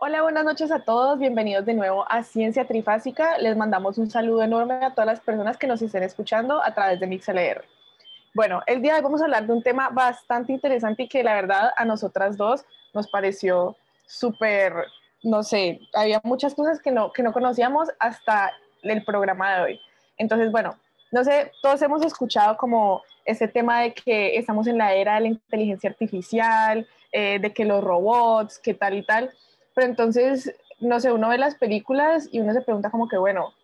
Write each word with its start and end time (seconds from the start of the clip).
Hola, 0.00 0.22
buenas 0.22 0.44
noches 0.44 0.70
a 0.70 0.78
todos. 0.78 1.18
Bienvenidos 1.18 1.66
de 1.66 1.74
nuevo 1.74 2.04
a 2.08 2.22
Ciencia 2.22 2.64
Trifásica. 2.68 3.36
Les 3.38 3.56
mandamos 3.56 3.98
un 3.98 4.08
saludo 4.08 4.44
enorme 4.44 4.74
a 4.74 4.94
todas 4.94 5.06
las 5.06 5.18
personas 5.18 5.56
que 5.56 5.66
nos 5.66 5.82
estén 5.82 6.04
escuchando 6.04 6.62
a 6.62 6.72
través 6.72 7.00
de 7.00 7.08
MixLR. 7.08 7.64
Bueno, 8.32 8.62
el 8.68 8.80
día 8.80 8.92
de 8.92 8.98
hoy 8.98 9.02
vamos 9.02 9.20
a 9.20 9.24
hablar 9.24 9.48
de 9.48 9.52
un 9.52 9.62
tema 9.64 9.88
bastante 9.88 10.52
interesante 10.52 11.02
y 11.02 11.08
que 11.08 11.24
la 11.24 11.34
verdad 11.34 11.72
a 11.76 11.84
nosotras 11.84 12.36
dos 12.36 12.64
nos 12.94 13.10
pareció 13.10 13.76
súper, 14.06 14.72
no 15.24 15.42
sé, 15.42 15.80
había 15.92 16.20
muchas 16.22 16.54
cosas 16.54 16.80
que 16.80 16.92
no, 16.92 17.12
que 17.12 17.24
no 17.24 17.32
conocíamos 17.32 17.88
hasta 17.98 18.52
el 18.82 19.04
programa 19.04 19.56
de 19.56 19.62
hoy. 19.62 19.80
Entonces, 20.16 20.52
bueno, 20.52 20.76
no 21.10 21.24
sé, 21.24 21.50
todos 21.60 21.82
hemos 21.82 22.04
escuchado 22.04 22.56
como 22.56 23.02
ese 23.24 23.48
tema 23.48 23.80
de 23.80 23.94
que 23.94 24.38
estamos 24.38 24.68
en 24.68 24.78
la 24.78 24.94
era 24.94 25.16
de 25.16 25.22
la 25.22 25.28
inteligencia 25.28 25.90
artificial, 25.90 26.86
eh, 27.10 27.40
de 27.40 27.52
que 27.52 27.64
los 27.64 27.82
robots, 27.82 28.60
que 28.60 28.74
tal 28.74 28.94
y 28.94 29.02
tal. 29.02 29.32
Pero 29.78 29.90
entonces, 29.90 30.56
no 30.80 30.98
sé, 30.98 31.12
uno 31.12 31.28
ve 31.28 31.38
las 31.38 31.54
películas 31.54 32.28
y 32.32 32.40
uno 32.40 32.52
se 32.52 32.62
pregunta 32.62 32.90
como 32.90 33.06
que, 33.06 33.16
bueno, 33.16 33.54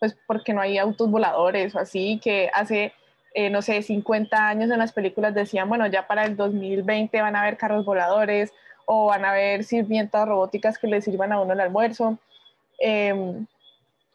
pues 0.00 0.18
porque 0.26 0.52
no 0.52 0.60
hay 0.60 0.78
autos 0.78 1.08
voladores 1.08 1.76
o 1.76 1.78
así, 1.78 2.18
que 2.20 2.50
hace, 2.52 2.92
eh, 3.34 3.48
no 3.48 3.62
sé, 3.62 3.80
50 3.82 4.48
años 4.48 4.68
en 4.68 4.80
las 4.80 4.92
películas 4.92 5.34
decían, 5.34 5.68
bueno, 5.68 5.86
ya 5.86 6.08
para 6.08 6.24
el 6.24 6.36
2020 6.36 7.22
van 7.22 7.36
a 7.36 7.42
haber 7.42 7.56
carros 7.56 7.84
voladores 7.84 8.52
o 8.84 9.06
van 9.06 9.24
a 9.24 9.30
haber 9.30 9.62
sirvientas 9.62 10.26
robóticas 10.26 10.76
que 10.76 10.88
le 10.88 11.00
sirvan 11.02 11.30
a 11.30 11.40
uno 11.40 11.52
el 11.52 11.60
almuerzo. 11.60 12.18
Em, 12.80 13.46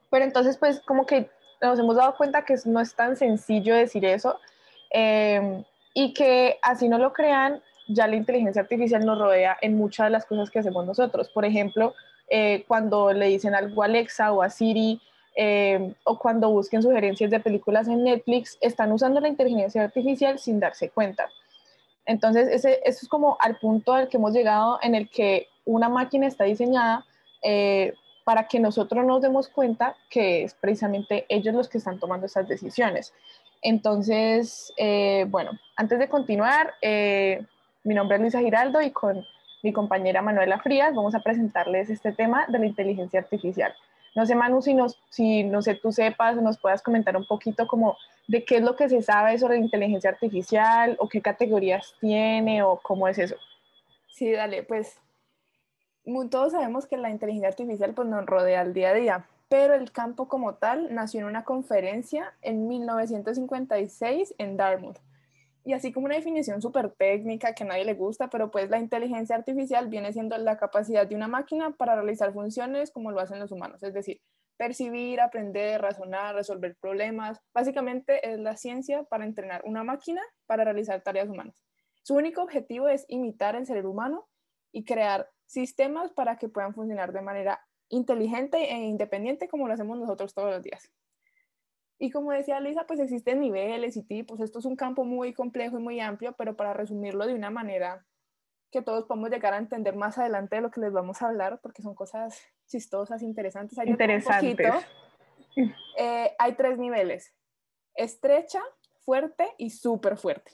pero 0.09 0.25
entonces, 0.25 0.57
pues 0.57 0.81
como 0.81 1.05
que 1.05 1.29
nos 1.61 1.79
hemos 1.79 1.95
dado 1.95 2.17
cuenta 2.17 2.43
que 2.43 2.55
no 2.65 2.81
es 2.81 2.95
tan 2.95 3.15
sencillo 3.15 3.73
decir 3.73 4.03
eso 4.03 4.41
em, 4.89 5.63
y 5.93 6.13
que 6.13 6.59
así 6.61 6.89
no 6.89 6.97
lo 6.97 7.13
crean, 7.13 7.61
ya 7.87 8.07
la 8.07 8.15
inteligencia 8.15 8.61
artificial 8.61 9.05
nos 9.05 9.19
rodea 9.19 9.57
en 9.61 9.75
muchas 9.75 10.07
de 10.07 10.11
las 10.11 10.25
cosas 10.25 10.49
que 10.49 10.59
hacemos 10.59 10.85
nosotros. 10.85 11.29
Por 11.29 11.45
ejemplo, 11.45 11.93
eh, 12.29 12.63
cuando 12.67 13.11
le 13.13 13.27
dicen 13.27 13.55
algo 13.55 13.83
a 13.83 13.85
Alexa 13.85 14.31
o 14.31 14.41
a 14.41 14.49
Siri, 14.49 15.01
eh, 15.35 15.93
o 16.03 16.17
cuando 16.17 16.49
busquen 16.49 16.81
sugerencias 16.81 17.31
de 17.31 17.39
películas 17.39 17.87
en 17.87 18.03
Netflix, 18.03 18.57
están 18.61 18.91
usando 18.91 19.19
la 19.19 19.27
inteligencia 19.27 19.83
artificial 19.83 20.39
sin 20.39 20.59
darse 20.59 20.89
cuenta. 20.89 21.29
Entonces, 22.05 22.47
ese, 22.49 22.79
eso 22.83 22.99
es 23.03 23.07
como 23.09 23.37
al 23.39 23.57
punto 23.57 23.93
al 23.93 24.09
que 24.09 24.17
hemos 24.17 24.33
llegado 24.33 24.79
en 24.81 24.95
el 24.95 25.09
que 25.09 25.47
una 25.65 25.89
máquina 25.89 26.27
está 26.27 26.43
diseñada 26.43 27.05
eh, 27.41 27.93
para 28.25 28.47
que 28.47 28.59
nosotros 28.59 29.05
nos 29.05 29.21
demos 29.21 29.49
cuenta 29.49 29.95
que 30.09 30.43
es 30.43 30.53
precisamente 30.53 31.25
ellos 31.29 31.53
los 31.53 31.69
que 31.69 31.77
están 31.77 31.99
tomando 31.99 32.25
esas 32.25 32.47
decisiones. 32.47 33.13
Entonces, 33.61 34.73
bueno, 35.27 35.51
antes 35.77 35.97
de 35.99 36.09
continuar, 36.09 36.73
mi 37.83 37.93
nombre 37.93 38.15
es 38.15 38.21
Luisa 38.21 38.39
Giraldo 38.39 38.81
y 38.81 38.91
con 38.91 39.25
mi 39.61 39.73
compañera 39.73 40.21
Manuela 40.21 40.59
Frías 40.59 40.95
vamos 40.95 41.15
a 41.15 41.21
presentarles 41.21 41.89
este 41.89 42.11
tema 42.11 42.45
de 42.47 42.59
la 42.59 42.65
inteligencia 42.65 43.19
artificial. 43.19 43.73
No 44.15 44.25
sé, 44.25 44.35
Manu, 44.35 44.61
si, 44.61 44.73
nos, 44.73 44.99
si 45.09 45.43
no 45.43 45.61
sé, 45.61 45.75
tú 45.75 45.91
sepas 45.91 46.37
o 46.37 46.41
nos 46.41 46.59
puedas 46.59 46.81
comentar 46.81 47.17
un 47.17 47.25
poquito 47.25 47.67
como 47.67 47.97
de 48.27 48.45
qué 48.45 48.57
es 48.57 48.61
lo 48.61 48.75
que 48.75 48.87
se 48.87 49.01
sabe 49.01 49.37
sobre 49.39 49.57
la 49.57 49.65
inteligencia 49.65 50.09
artificial 50.09 50.95
o 50.99 51.09
qué 51.09 51.21
categorías 51.21 51.95
tiene 51.99 52.61
o 52.61 52.79
cómo 52.81 53.07
es 53.07 53.17
eso. 53.17 53.35
Sí, 54.07 54.31
dale, 54.31 54.63
pues 54.63 54.99
todos 56.29 56.51
sabemos 56.51 56.85
que 56.85 56.97
la 56.97 57.09
inteligencia 57.09 57.49
artificial 57.49 57.93
pues 57.93 58.07
nos 58.07 58.25
rodea 58.25 58.61
al 58.61 58.73
día 58.73 58.89
a 58.89 58.93
día, 58.93 59.25
pero 59.49 59.73
el 59.73 59.91
campo 59.91 60.27
como 60.27 60.55
tal 60.55 60.93
nació 60.93 61.21
en 61.21 61.25
una 61.25 61.43
conferencia 61.43 62.33
en 62.41 62.67
1956 62.67 64.35
en 64.37 64.57
Dartmouth 64.57 64.99
y 65.63 65.73
así 65.73 65.91
como 65.91 66.05
una 66.05 66.15
definición 66.15 66.61
súper 66.61 66.91
técnica 66.91 67.53
que 67.53 67.63
a 67.63 67.67
nadie 67.67 67.85
le 67.85 67.93
gusta, 67.93 68.29
pero 68.29 68.51
pues 68.51 68.69
la 68.69 68.79
inteligencia 68.79 69.35
artificial 69.35 69.87
viene 69.87 70.11
siendo 70.11 70.37
la 70.37 70.57
capacidad 70.57 71.07
de 71.07 71.15
una 71.15 71.27
máquina 71.27 71.71
para 71.71 71.95
realizar 71.95 72.33
funciones 72.33 72.91
como 72.91 73.11
lo 73.11 73.19
hacen 73.19 73.39
los 73.39 73.51
humanos, 73.51 73.81
es 73.83 73.93
decir, 73.93 74.21
percibir, 74.57 75.21
aprender, 75.21 75.81
razonar, 75.81 76.35
resolver 76.35 76.75
problemas. 76.79 77.39
Básicamente 77.53 78.29
es 78.29 78.39
la 78.39 78.55
ciencia 78.57 79.03
para 79.03 79.25
entrenar 79.25 79.61
una 79.65 79.83
máquina 79.83 80.21
para 80.45 80.63
realizar 80.63 81.01
tareas 81.01 81.29
humanas. 81.29 81.55
Su 82.03 82.15
único 82.15 82.41
objetivo 82.41 82.89
es 82.89 83.05
imitar 83.07 83.55
el 83.55 83.65
ser 83.65 83.85
humano 83.85 84.27
y 84.71 84.83
crear 84.83 85.29
sistemas 85.45 86.11
para 86.11 86.37
que 86.37 86.49
puedan 86.49 86.73
funcionar 86.73 87.13
de 87.13 87.21
manera 87.21 87.65
inteligente 87.89 88.57
e 88.57 88.77
independiente 88.79 89.47
como 89.47 89.67
lo 89.67 89.73
hacemos 89.73 89.97
nosotros 89.97 90.33
todos 90.33 90.51
los 90.51 90.63
días. 90.63 90.91
Y 92.03 92.11
como 92.11 92.33
decía 92.33 92.59
Luisa, 92.59 92.85
pues 92.85 92.99
existen 92.99 93.39
niveles 93.39 93.95
y 93.95 94.03
tipos. 94.03 94.41
Esto 94.41 94.59
es 94.59 94.65
un 94.65 94.75
campo 94.75 95.05
muy 95.05 95.33
complejo 95.33 95.79
y 95.79 95.81
muy 95.81 96.01
amplio, 96.01 96.33
pero 96.33 96.53
para 96.53 96.73
resumirlo 96.73 97.25
de 97.25 97.33
una 97.33 97.49
manera 97.49 98.05
que 98.71 98.81
todos 98.81 99.05
podemos 99.05 99.29
llegar 99.29 99.53
a 99.53 99.57
entender 99.57 99.95
más 99.95 100.17
adelante 100.17 100.57
de 100.57 100.63
lo 100.63 100.69
que 100.69 100.81
les 100.81 100.91
vamos 100.91 101.21
a 101.21 101.27
hablar, 101.27 101.61
porque 101.61 101.81
son 101.81 101.95
cosas 101.95 102.37
chistosas, 102.67 103.21
interesantes. 103.21 103.79
Interesantes. 103.85 104.85
Eh, 105.97 106.35
hay 106.39 106.55
tres 106.55 106.77
niveles, 106.77 107.33
estrecha, 107.95 108.59
fuerte 109.05 109.47
y 109.57 109.69
súper 109.69 110.17
fuerte. 110.17 110.51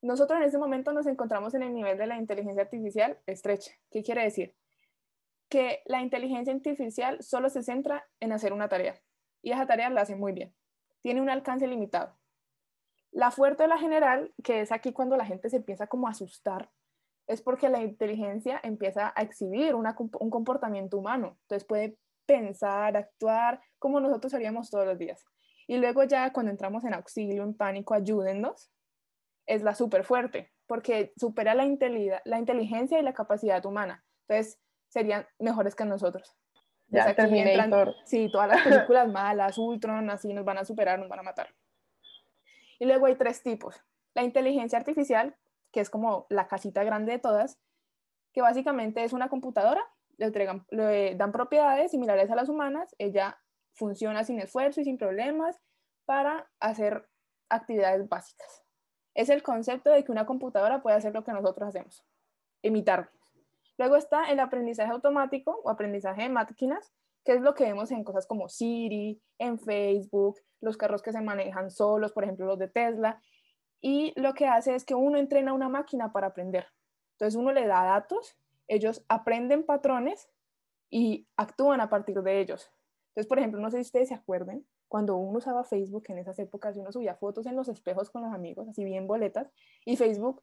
Nosotros 0.00 0.40
en 0.40 0.46
este 0.46 0.58
momento 0.58 0.92
nos 0.92 1.06
encontramos 1.06 1.54
en 1.54 1.62
el 1.62 1.74
nivel 1.74 1.96
de 1.96 2.08
la 2.08 2.16
inteligencia 2.16 2.62
artificial 2.62 3.20
estrecha. 3.26 3.70
¿Qué 3.92 4.02
quiere 4.02 4.24
decir? 4.24 4.56
Que 5.48 5.82
la 5.84 6.02
inteligencia 6.02 6.52
artificial 6.52 7.22
solo 7.22 7.50
se 7.50 7.62
centra 7.62 8.04
en 8.18 8.32
hacer 8.32 8.52
una 8.52 8.68
tarea 8.68 9.00
y 9.42 9.52
esa 9.52 9.66
tarea 9.68 9.88
la 9.88 10.00
hace 10.00 10.16
muy 10.16 10.32
bien 10.32 10.52
tiene 11.02 11.20
un 11.20 11.30
alcance 11.30 11.66
limitado. 11.66 12.16
La 13.10 13.30
fuerte 13.30 13.64
o 13.64 13.66
la 13.66 13.78
general, 13.78 14.32
que 14.42 14.60
es 14.62 14.72
aquí 14.72 14.92
cuando 14.92 15.16
la 15.16 15.26
gente 15.26 15.50
se 15.50 15.56
empieza 15.56 15.86
como 15.86 16.06
a 16.06 16.12
asustar, 16.12 16.70
es 17.26 17.42
porque 17.42 17.68
la 17.68 17.82
inteligencia 17.82 18.60
empieza 18.62 19.12
a 19.14 19.22
exhibir 19.22 19.74
un 19.74 20.30
comportamiento 20.30 20.98
humano. 20.98 21.36
Entonces 21.42 21.66
puede 21.66 21.98
pensar, 22.26 22.96
actuar 22.96 23.60
como 23.78 24.00
nosotros 24.00 24.32
haríamos 24.34 24.70
todos 24.70 24.86
los 24.86 24.98
días. 24.98 25.24
Y 25.66 25.76
luego 25.76 26.04
ya 26.04 26.32
cuando 26.32 26.50
entramos 26.50 26.84
en 26.84 26.94
auxilio, 26.94 27.42
en 27.42 27.54
pánico, 27.54 27.94
ayúdennos, 27.94 28.72
es 29.46 29.62
la 29.62 29.74
súper 29.74 30.04
fuerte, 30.04 30.52
porque 30.66 31.12
supera 31.16 31.54
la, 31.54 31.64
la 32.24 32.38
inteligencia 32.38 32.98
y 32.98 33.02
la 33.02 33.14
capacidad 33.14 33.64
humana. 33.66 34.04
Entonces 34.28 34.60
serían 34.88 35.26
mejores 35.38 35.74
que 35.74 35.84
nosotros. 35.84 36.36
Ya, 36.92 37.14
Terminator. 37.14 37.94
sí, 38.04 38.28
todas 38.30 38.48
las 38.48 38.62
películas 38.62 39.08
malas, 39.08 39.56
Ultron, 39.56 40.10
así 40.10 40.32
nos 40.34 40.44
van 40.44 40.58
a 40.58 40.64
superar, 40.64 40.98
nos 40.98 41.08
van 41.08 41.20
a 41.20 41.22
matar. 41.22 41.48
Y 42.78 42.84
luego 42.84 43.06
hay 43.06 43.14
tres 43.14 43.42
tipos. 43.42 43.76
La 44.14 44.22
inteligencia 44.22 44.78
artificial, 44.78 45.34
que 45.72 45.80
es 45.80 45.88
como 45.88 46.26
la 46.28 46.48
casita 46.48 46.84
grande 46.84 47.12
de 47.12 47.18
todas, 47.18 47.58
que 48.34 48.42
básicamente 48.42 49.04
es 49.04 49.12
una 49.12 49.28
computadora, 49.28 49.82
le, 50.18 50.26
entregan, 50.26 50.66
le 50.70 51.14
dan 51.14 51.32
propiedades 51.32 51.90
similares 51.90 52.30
a 52.30 52.36
las 52.36 52.48
humanas, 52.48 52.94
ella 52.98 53.38
funciona 53.72 54.24
sin 54.24 54.38
esfuerzo 54.38 54.80
y 54.80 54.84
sin 54.84 54.98
problemas 54.98 55.58
para 56.04 56.50
hacer 56.60 57.08
actividades 57.48 58.06
básicas. 58.08 58.64
Es 59.14 59.30
el 59.30 59.42
concepto 59.42 59.90
de 59.90 60.04
que 60.04 60.12
una 60.12 60.26
computadora 60.26 60.82
puede 60.82 60.96
hacer 60.96 61.14
lo 61.14 61.24
que 61.24 61.32
nosotros 61.32 61.68
hacemos, 61.68 62.04
imitar. 62.62 63.10
Luego 63.78 63.96
está 63.96 64.30
el 64.30 64.40
aprendizaje 64.40 64.92
automático 64.92 65.60
o 65.64 65.70
aprendizaje 65.70 66.22
de 66.22 66.28
máquinas, 66.28 66.92
que 67.24 67.32
es 67.32 67.40
lo 67.40 67.54
que 67.54 67.64
vemos 67.64 67.90
en 67.90 68.04
cosas 68.04 68.26
como 68.26 68.48
Siri, 68.48 69.20
en 69.38 69.58
Facebook, 69.58 70.38
los 70.60 70.76
carros 70.76 71.02
que 71.02 71.12
se 71.12 71.20
manejan 71.20 71.70
solos, 71.70 72.12
por 72.12 72.24
ejemplo 72.24 72.46
los 72.46 72.58
de 72.58 72.68
Tesla. 72.68 73.20
Y 73.80 74.12
lo 74.20 74.34
que 74.34 74.46
hace 74.46 74.74
es 74.74 74.84
que 74.84 74.94
uno 74.94 75.18
entrena 75.18 75.52
una 75.52 75.68
máquina 75.68 76.12
para 76.12 76.28
aprender. 76.28 76.66
Entonces 77.12 77.38
uno 77.38 77.52
le 77.52 77.66
da 77.66 77.84
datos, 77.84 78.36
ellos 78.68 79.04
aprenden 79.08 79.64
patrones 79.64 80.28
y 80.90 81.26
actúan 81.36 81.80
a 81.80 81.88
partir 81.88 82.20
de 82.22 82.40
ellos. 82.40 82.70
Entonces, 83.08 83.28
por 83.28 83.38
ejemplo, 83.38 83.60
no 83.60 83.70
sé 83.70 83.78
si 83.78 83.82
ustedes 83.82 84.08
se 84.08 84.14
acuerden, 84.14 84.66
cuando 84.88 85.16
uno 85.16 85.38
usaba 85.38 85.64
Facebook 85.64 86.04
en 86.08 86.18
esas 86.18 86.38
épocas, 86.38 86.76
uno 86.76 86.92
subía 86.92 87.14
fotos 87.14 87.46
en 87.46 87.56
los 87.56 87.68
espejos 87.68 88.10
con 88.10 88.22
los 88.22 88.32
amigos, 88.32 88.68
así 88.68 88.84
bien 88.84 89.06
boletas, 89.06 89.50
y 89.84 89.96
Facebook, 89.96 90.42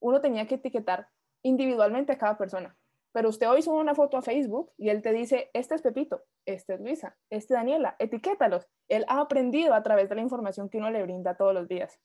uno 0.00 0.20
tenía 0.20 0.46
que 0.46 0.56
etiquetar 0.56 1.08
individualmente 1.42 2.12
a 2.12 2.18
cada 2.18 2.36
persona. 2.36 2.76
Pero 3.12 3.28
usted 3.28 3.48
hoy 3.48 3.62
sube 3.62 3.80
una 3.80 3.94
foto 3.94 4.16
a 4.16 4.22
Facebook 4.22 4.72
y 4.76 4.88
él 4.88 5.02
te 5.02 5.12
dice, 5.12 5.50
este 5.52 5.74
es 5.74 5.82
Pepito, 5.82 6.22
este 6.44 6.74
es 6.74 6.80
Luisa, 6.80 7.16
este 7.28 7.54
es 7.54 7.58
Daniela, 7.58 7.96
etiquétalos. 7.98 8.68
Él 8.88 9.04
ha 9.08 9.20
aprendido 9.20 9.74
a 9.74 9.82
través 9.82 10.08
de 10.08 10.14
la 10.14 10.20
información 10.20 10.68
que 10.68 10.78
uno 10.78 10.90
le 10.90 11.02
brinda 11.02 11.36
todos 11.36 11.52
los 11.52 11.66
días. 11.66 11.98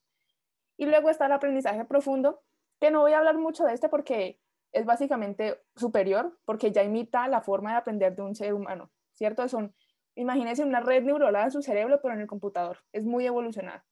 Y 0.77 0.85
luego 0.87 1.09
está 1.09 1.27
el 1.27 1.31
aprendizaje 1.31 1.85
profundo, 1.85 2.41
que 2.79 2.91
no 2.91 3.01
voy 3.01 3.13
a 3.13 3.19
hablar 3.19 3.37
mucho 3.37 3.65
de 3.65 3.73
este 3.73 3.87
porque 3.87 4.39
es 4.71 4.85
básicamente 4.85 5.61
superior, 5.75 6.37
porque 6.43 6.71
ya 6.71 6.83
imita 6.83 7.27
la 7.27 7.41
forma 7.41 7.71
de 7.71 7.77
aprender 7.77 8.15
de 8.15 8.23
un 8.23 8.35
ser 8.35 8.53
humano, 8.53 8.91
¿cierto? 9.13 9.47
Son, 9.47 9.73
imagínense 10.15 10.63
una 10.63 10.81
red 10.81 11.03
neuronal 11.03 11.45
en 11.45 11.51
su 11.51 11.61
cerebro, 11.61 11.99
pero 12.01 12.13
en 12.13 12.21
el 12.21 12.27
computador. 12.27 12.79
Es 12.91 13.05
muy 13.05 13.25
evolucionado. 13.25 13.83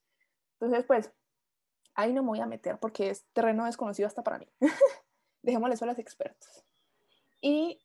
Entonces, 0.60 0.84
pues, 0.84 1.12
ahí 1.94 2.12
no 2.12 2.22
me 2.22 2.28
voy 2.28 2.40
a 2.40 2.46
meter 2.46 2.78
porque 2.78 3.10
es 3.10 3.24
terreno 3.32 3.64
desconocido 3.64 4.08
hasta 4.08 4.22
para 4.22 4.38
mí. 4.38 4.46
dejémosle 5.44 5.74
eso 5.74 5.84
a 5.84 5.88
los 5.88 5.98
expertos. 5.98 6.64
Y 7.40 7.80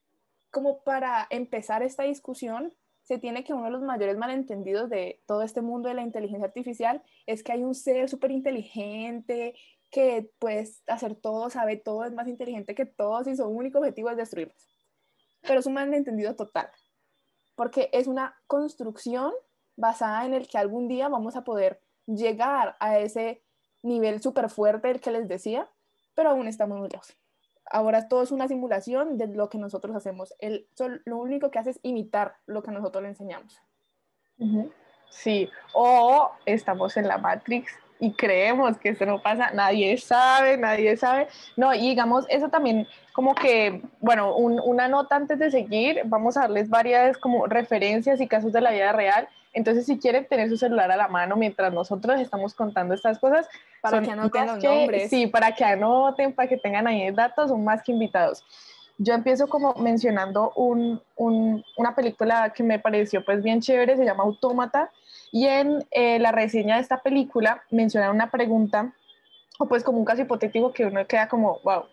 como 0.51 0.83
para 0.83 1.27
empezar 1.29 1.83
esta 1.83 2.03
discusión, 2.03 2.73
se 3.03 3.17
tiene 3.17 3.43
que 3.43 3.53
uno 3.53 3.65
de 3.65 3.71
los 3.71 3.81
mayores 3.81 4.17
malentendidos 4.17 4.89
de 4.89 5.21
todo 5.25 5.41
este 5.41 5.61
mundo 5.61 5.89
de 5.89 5.95
la 5.95 6.03
inteligencia 6.03 6.45
artificial 6.45 7.01
es 7.25 7.43
que 7.43 7.51
hay 7.51 7.63
un 7.63 7.75
ser 7.75 8.07
súper 8.07 8.31
inteligente 8.31 9.55
que 9.89 10.31
puede 10.37 10.67
hacer 10.87 11.15
todo, 11.15 11.49
sabe 11.49 11.75
todo, 11.77 12.05
es 12.05 12.13
más 12.13 12.27
inteligente 12.27 12.75
que 12.75 12.85
todos 12.85 13.27
y 13.27 13.35
su 13.35 13.45
único 13.47 13.79
objetivo 13.79 14.09
es 14.09 14.17
destruirlos. 14.17 14.67
pero 15.41 15.59
es 15.59 15.65
un 15.65 15.73
malentendido 15.73 16.35
total, 16.35 16.69
porque 17.55 17.89
es 17.93 18.07
una 18.07 18.35
construcción 18.45 19.33
basada 19.75 20.25
en 20.25 20.33
el 20.33 20.47
que 20.47 20.57
algún 20.57 20.87
día 20.87 21.07
vamos 21.07 21.35
a 21.35 21.43
poder 21.43 21.81
llegar 22.05 22.75
a 22.79 22.99
ese 22.99 23.41
nivel 23.81 24.21
súper 24.21 24.49
fuerte 24.49 24.91
el 24.91 24.99
que 24.99 25.11
les 25.11 25.27
decía, 25.27 25.69
pero 26.13 26.29
aún 26.29 26.47
estamos 26.47 26.77
muy 26.77 26.89
lejos. 26.89 27.15
Ahora 27.71 28.07
todo 28.07 28.23
es 28.23 28.31
una 28.31 28.47
simulación 28.47 29.17
de 29.17 29.27
lo 29.27 29.49
que 29.49 29.57
nosotros 29.57 29.95
hacemos. 29.95 30.33
El, 30.39 30.67
lo 31.05 31.17
único 31.17 31.51
que 31.51 31.59
hace 31.59 31.71
es 31.71 31.79
imitar 31.83 32.35
lo 32.45 32.63
que 32.63 32.71
nosotros 32.71 33.03
le 33.03 33.09
enseñamos. 33.09 33.61
Sí, 35.09 35.49
o 35.73 36.31
estamos 36.45 36.95
en 36.97 37.07
la 37.07 37.17
Matrix 37.17 37.71
y 37.99 38.13
creemos 38.13 38.77
que 38.77 38.89
esto 38.89 39.05
no 39.05 39.21
pasa, 39.21 39.51
nadie 39.51 39.97
sabe, 39.97 40.57
nadie 40.57 40.95
sabe. 40.95 41.27
No, 41.57 41.73
y 41.73 41.89
digamos, 41.89 42.25
eso 42.29 42.49
también 42.49 42.87
como 43.13 43.35
que, 43.35 43.81
bueno, 43.99 44.35
una 44.35 44.87
nota 44.87 45.17
antes 45.17 45.39
de 45.39 45.51
seguir, 45.51 46.01
vamos 46.05 46.37
a 46.37 46.41
darles 46.41 46.69
varias 46.69 47.17
como 47.17 47.45
referencias 47.47 48.21
y 48.21 48.27
casos 48.27 48.53
de 48.53 48.61
la 48.61 48.71
vida 48.71 48.93
real. 48.93 49.27
Entonces, 49.51 49.85
si 49.85 49.99
quieren 49.99 50.25
tener 50.27 50.47
su 50.47 50.57
celular 50.57 50.91
a 50.91 50.95
la 50.95 51.07
mano 51.07 51.35
mientras 51.35 51.73
nosotros 51.73 52.21
estamos 52.21 52.53
contando 52.53 52.93
estas 52.93 53.19
cosas, 53.19 53.47
para 53.81 54.01
que 54.01 54.11
anoten 54.11 54.47
los 54.47 54.63
nombres. 54.63 55.09
Sí, 55.09 55.27
para 55.27 55.53
que 55.53 55.65
anoten, 55.65 56.33
para 56.33 56.47
que 56.47 56.57
tengan 56.57 56.87
ahí 56.87 57.11
datos, 57.11 57.49
son 57.49 57.63
más 57.63 57.83
que 57.83 57.91
invitados. 57.91 58.43
Yo 58.97 59.13
empiezo 59.13 59.47
como 59.47 59.73
mencionando 59.75 60.51
un, 60.55 61.01
un, 61.15 61.63
una 61.77 61.95
película 61.95 62.51
que 62.53 62.63
me 62.63 62.79
pareció 62.79 63.23
pues 63.23 63.41
bien 63.41 63.61
chévere, 63.61 63.95
se 63.97 64.05
llama 64.05 64.23
Autómata, 64.23 64.91
y 65.31 65.47
en 65.47 65.85
eh, 65.91 66.19
la 66.19 66.31
reseña 66.31 66.75
de 66.75 66.81
esta 66.81 67.01
película 67.01 67.63
mencionan 67.69 68.15
una 68.15 68.31
pregunta, 68.31 68.93
o 69.57 69.67
pues 69.67 69.83
como 69.83 69.99
un 69.99 70.05
caso 70.05 70.21
hipotético 70.21 70.73
que 70.73 70.85
uno 70.85 71.05
queda 71.05 71.27
como, 71.27 71.59
wow, 71.63 71.85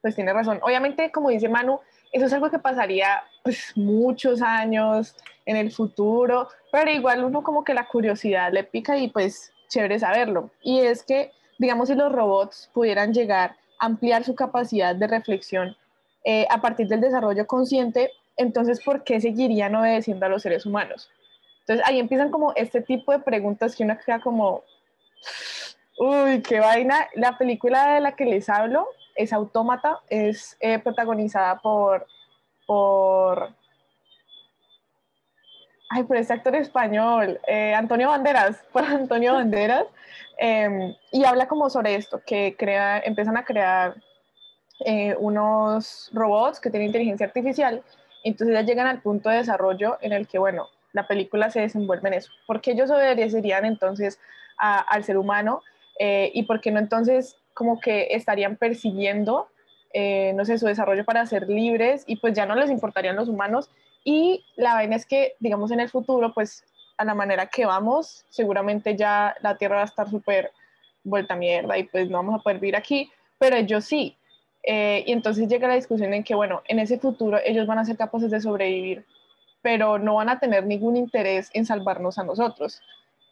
pues 0.00 0.14
tiene 0.14 0.32
razón. 0.32 0.58
Obviamente, 0.62 1.10
como 1.12 1.30
dice 1.30 1.48
Manu, 1.48 1.80
eso 2.10 2.26
es 2.26 2.32
algo 2.32 2.50
que 2.50 2.58
pasaría 2.58 3.22
pues 3.42 3.72
muchos 3.76 4.42
años 4.42 5.16
en 5.46 5.56
el 5.56 5.72
futuro, 5.72 6.48
pero 6.70 6.90
igual 6.90 7.24
uno 7.24 7.42
como 7.42 7.64
que 7.64 7.74
la 7.74 7.86
curiosidad 7.86 8.52
le 8.52 8.64
pica 8.64 8.96
y 8.96 9.08
pues 9.08 9.52
chévere 9.68 9.98
saberlo. 9.98 10.50
Y 10.62 10.80
es 10.80 11.02
que, 11.02 11.32
digamos, 11.58 11.88
si 11.88 11.94
los 11.94 12.12
robots 12.12 12.70
pudieran 12.72 13.12
llegar 13.12 13.56
a 13.78 13.86
ampliar 13.86 14.24
su 14.24 14.34
capacidad 14.34 14.94
de 14.94 15.06
reflexión 15.06 15.76
eh, 16.24 16.46
a 16.50 16.60
partir 16.60 16.88
del 16.88 17.00
desarrollo 17.00 17.46
consciente, 17.46 18.10
entonces, 18.36 18.82
¿por 18.82 19.04
qué 19.04 19.20
seguirían 19.20 19.74
obedeciendo 19.74 20.26
a 20.26 20.28
los 20.28 20.42
seres 20.42 20.66
humanos? 20.66 21.10
Entonces, 21.62 21.86
ahí 21.86 22.00
empiezan 22.00 22.30
como 22.30 22.52
este 22.56 22.80
tipo 22.80 23.12
de 23.12 23.20
preguntas 23.20 23.76
que 23.76 23.84
uno 23.84 23.96
queda 24.04 24.20
como, 24.20 24.64
uy, 25.98 26.42
qué 26.42 26.60
vaina. 26.60 27.08
La 27.14 27.38
película 27.38 27.94
de 27.94 28.00
la 28.00 28.12
que 28.16 28.24
les 28.24 28.48
hablo 28.48 28.88
es 29.14 29.32
Autómata, 29.32 30.00
es 30.08 30.56
eh, 30.60 30.78
protagonizada 30.80 31.60
por, 31.60 32.06
por, 32.66 33.54
ay, 35.90 36.02
por 36.04 36.16
este 36.16 36.32
actor 36.32 36.56
español, 36.56 37.40
eh, 37.46 37.74
Antonio 37.74 38.08
Banderas, 38.08 38.64
por 38.72 38.84
Antonio 38.84 39.34
Banderas, 39.34 39.86
em, 40.38 40.94
y 41.12 41.24
habla 41.24 41.46
como 41.46 41.70
sobre 41.70 41.94
esto, 41.94 42.20
que 42.26 42.56
crea, 42.58 42.98
empiezan 43.00 43.36
a 43.36 43.44
crear 43.44 43.94
eh, 44.84 45.14
unos 45.18 46.10
robots 46.12 46.58
que 46.58 46.70
tienen 46.70 46.88
inteligencia 46.88 47.26
artificial, 47.26 47.82
entonces 48.24 48.54
ya 48.54 48.62
llegan 48.62 48.86
al 48.86 49.02
punto 49.02 49.28
de 49.28 49.36
desarrollo 49.36 49.98
en 50.00 50.12
el 50.12 50.26
que, 50.26 50.38
bueno, 50.38 50.68
la 50.92 51.06
película 51.06 51.50
se 51.50 51.60
desenvuelve 51.60 52.08
en 52.08 52.14
eso, 52.14 52.32
porque 52.46 52.72
ellos 52.72 52.90
obedecerían 52.90 53.64
entonces 53.64 54.18
al 54.56 55.02
ser 55.02 55.16
humano 55.18 55.62
y 55.98 56.42
por 56.44 56.60
qué 56.60 56.70
no 56.70 56.78
entonces 56.78 57.36
como 57.54 57.80
que 57.80 58.08
estarían 58.10 58.56
persiguiendo, 58.56 59.48
eh, 59.92 60.32
no 60.34 60.44
sé, 60.44 60.58
su 60.58 60.66
desarrollo 60.66 61.04
para 61.04 61.26
ser 61.26 61.48
libres 61.48 62.04
y 62.06 62.16
pues 62.16 62.34
ya 62.34 62.46
no 62.46 62.54
les 62.54 62.70
importarían 62.70 63.16
los 63.16 63.28
humanos. 63.28 63.70
Y 64.04 64.44
la 64.56 64.74
vaina 64.74 64.96
es 64.96 65.06
que, 65.06 65.34
digamos, 65.38 65.70
en 65.70 65.80
el 65.80 65.88
futuro, 65.88 66.32
pues 66.32 66.64
a 66.96 67.04
la 67.04 67.14
manera 67.14 67.46
que 67.46 67.66
vamos, 67.66 68.24
seguramente 68.28 68.96
ya 68.96 69.36
la 69.42 69.56
Tierra 69.56 69.76
va 69.76 69.82
a 69.82 69.86
estar 69.86 70.08
súper 70.08 70.50
vuelta 71.04 71.34
a 71.34 71.36
mierda 71.36 71.76
y 71.78 71.84
pues 71.84 72.08
no 72.08 72.18
vamos 72.18 72.40
a 72.40 72.42
poder 72.42 72.58
vivir 72.58 72.76
aquí, 72.76 73.10
pero 73.38 73.56
ellos 73.56 73.84
sí. 73.84 74.16
Eh, 74.64 75.02
y 75.06 75.12
entonces 75.12 75.48
llega 75.48 75.68
la 75.68 75.74
discusión 75.74 76.14
en 76.14 76.22
que, 76.22 76.34
bueno, 76.34 76.62
en 76.66 76.78
ese 76.78 76.98
futuro 76.98 77.38
ellos 77.44 77.66
van 77.66 77.78
a 77.78 77.84
ser 77.84 77.96
capaces 77.96 78.30
de 78.30 78.40
sobrevivir, 78.40 79.04
pero 79.62 79.98
no 79.98 80.16
van 80.16 80.28
a 80.28 80.38
tener 80.38 80.66
ningún 80.66 80.96
interés 80.96 81.50
en 81.54 81.64
salvarnos 81.64 82.18
a 82.18 82.24
nosotros. 82.24 82.82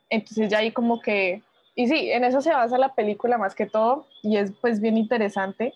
Entonces 0.09 0.49
ya 0.49 0.59
ahí 0.59 0.73
como 0.73 1.01
que 1.01 1.43
y 1.75 1.89
sí, 1.89 2.11
en 2.11 2.25
eso 2.25 2.41
se 2.41 2.51
basa 2.51 2.77
la 2.79 2.95
película 2.95 3.39
más 3.39 3.55
que 3.55 3.67
todo 3.67 4.07
y 4.23 4.37
es 4.37 4.53
pues 4.61 4.81
bien 4.81 4.97
interesante. 4.97 5.73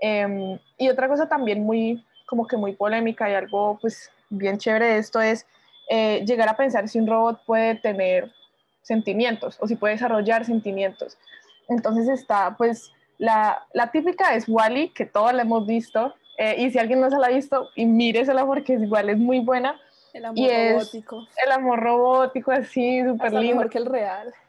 Em, 0.00 0.58
y 0.78 0.88
otra 0.88 1.08
cosa 1.08 1.28
también 1.28 1.62
muy, 1.64 2.04
como 2.26 2.46
que 2.46 2.56
muy 2.56 2.72
polémica 2.72 3.30
y 3.30 3.34
algo 3.34 3.78
pues 3.80 4.10
bien 4.28 4.58
chévere 4.58 4.86
de 4.86 4.98
esto 4.98 5.20
es 5.20 5.46
eh, 5.88 6.24
llegar 6.26 6.48
a 6.48 6.56
pensar 6.56 6.88
si 6.88 6.98
un 6.98 7.06
robot 7.06 7.44
puede 7.46 7.76
tener 7.76 8.32
sentimientos 8.82 9.56
o 9.60 9.68
si 9.68 9.76
puede 9.76 9.94
desarrollar 9.94 10.44
sentimientos. 10.44 11.16
Entonces 11.68 12.08
está 12.08 12.56
pues 12.56 12.92
la, 13.18 13.66
típica 13.92 14.34
es 14.34 14.48
Wally, 14.48 14.88
que 14.90 15.06
todos 15.06 15.32
la 15.32 15.42
hemos 15.42 15.66
visto, 15.66 16.14
eh, 16.38 16.56
y 16.58 16.70
si 16.70 16.78
alguien 16.78 17.00
no 17.00 17.08
se 17.08 17.18
la 17.18 17.28
ha 17.28 17.30
visto, 17.30 17.70
y 17.74 17.86
míresela 17.86 18.44
porque 18.44 18.74
igual, 18.74 19.08
es 19.08 19.16
muy 19.16 19.40
buena. 19.40 19.80
El 20.16 20.24
amor 20.24 20.50
robótico. 20.50 21.26
el 21.44 21.52
amor 21.52 21.80
robótico, 21.80 22.50
así, 22.50 23.02
súper 23.04 23.32
lindo. 23.34 23.56
Mejor 23.56 23.70
que 23.70 23.78
el 23.78 23.86
real. 23.86 24.34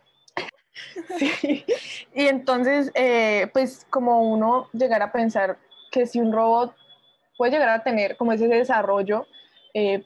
Sí, 1.17 1.65
y 2.13 2.27
entonces, 2.27 2.91
eh, 2.93 3.47
pues 3.51 3.87
como 3.89 4.21
uno 4.31 4.69
llegar 4.73 5.01
a 5.01 5.11
pensar 5.11 5.57
que 5.91 6.05
si 6.05 6.19
un 6.19 6.31
robot 6.31 6.75
puede 7.35 7.53
llegar 7.53 7.69
a 7.69 7.83
tener 7.83 8.15
como 8.15 8.31
ese 8.31 8.47
desarrollo 8.47 9.25
eh, 9.73 10.03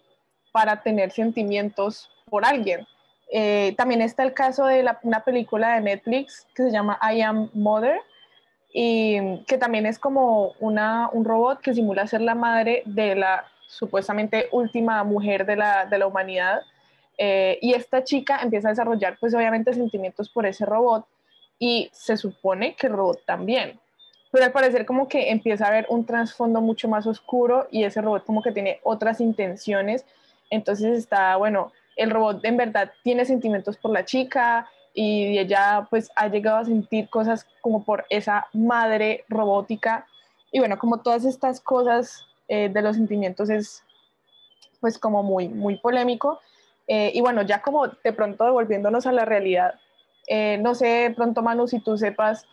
para 0.53 0.81
tener 0.81 1.11
sentimientos 1.11 2.09
por 2.29 2.45
alguien. 2.45 2.87
Eh, 3.33 3.73
también 3.77 4.01
está 4.01 4.23
el 4.23 4.33
caso 4.33 4.65
de 4.65 4.85
una 5.03 5.23
película 5.23 5.75
de 5.75 5.81
Netflix 5.81 6.47
que 6.55 6.63
se 6.63 6.71
llama 6.71 6.99
I 7.01 7.21
Am 7.21 7.49
Mother 7.53 7.99
y 8.73 9.43
que 9.45 9.57
también 9.57 9.85
es 9.85 9.99
como 9.99 10.53
una, 10.59 11.09
un 11.11 11.25
robot 11.25 11.59
que 11.59 11.73
simula 11.73 12.07
ser 12.07 12.21
la 12.21 12.35
madre 12.35 12.83
de 12.85 13.15
la 13.15 13.45
supuestamente 13.71 14.49
última 14.51 15.03
mujer 15.03 15.45
de 15.45 15.55
la, 15.55 15.85
de 15.85 15.97
la 15.97 16.07
humanidad 16.07 16.61
eh, 17.17 17.57
y 17.61 17.73
esta 17.73 18.03
chica 18.03 18.39
empieza 18.41 18.67
a 18.67 18.71
desarrollar, 18.71 19.17
pues 19.19 19.33
obviamente, 19.33 19.73
sentimientos 19.73 20.29
por 20.29 20.45
ese 20.45 20.65
robot 20.65 21.05
y 21.57 21.89
se 21.93 22.17
supone 22.17 22.75
que 22.75 22.87
el 22.87 22.93
robot 22.93 23.23
también. 23.25 23.79
Pero 24.31 24.45
al 24.45 24.51
parecer 24.51 24.85
como 24.85 25.07
que 25.07 25.29
empieza 25.29 25.65
a 25.65 25.69
haber 25.69 25.85
un 25.89 26.05
trasfondo 26.05 26.59
mucho 26.61 26.87
más 26.87 27.07
oscuro 27.07 27.67
y 27.71 27.83
ese 27.83 28.01
robot 28.01 28.25
como 28.25 28.41
que 28.41 28.51
tiene 28.51 28.79
otras 28.83 29.21
intenciones. 29.21 30.05
Entonces 30.49 30.97
está, 30.97 31.35
bueno, 31.37 31.71
el 31.95 32.09
robot 32.09 32.43
en 32.43 32.57
verdad 32.57 32.91
tiene 33.03 33.23
sentimientos 33.23 33.77
por 33.77 33.91
la 33.91 34.03
chica 34.03 34.67
y 34.93 35.37
ella 35.37 35.87
pues 35.89 36.11
ha 36.15 36.27
llegado 36.27 36.57
a 36.57 36.65
sentir 36.65 37.09
cosas 37.09 37.45
como 37.61 37.85
por 37.85 38.05
esa 38.09 38.47
madre 38.51 39.23
robótica. 39.29 40.07
Y 40.51 40.59
bueno, 40.59 40.77
como 40.77 40.97
todas 41.01 41.23
estas 41.23 41.61
cosas 41.61 42.27
eh, 42.53 42.67
de 42.67 42.81
los 42.81 42.97
sentimientos 42.97 43.49
es 43.49 43.81
pues 44.81 44.97
como 44.97 45.23
muy, 45.23 45.47
muy 45.47 45.77
polémico. 45.77 46.41
Eh, 46.85 47.09
y 47.13 47.21
bueno, 47.21 47.43
ya 47.43 47.61
como 47.61 47.87
de 47.87 48.11
pronto 48.11 48.43
devolviéndonos 48.43 49.07
a 49.07 49.13
la 49.13 49.23
realidad, 49.23 49.75
eh, 50.27 50.57
no 50.57 50.75
sé, 50.75 50.85
de 50.85 51.11
pronto 51.11 51.41
Manu, 51.41 51.69
si 51.69 51.79
tú 51.79 51.97
sepas 51.97 52.45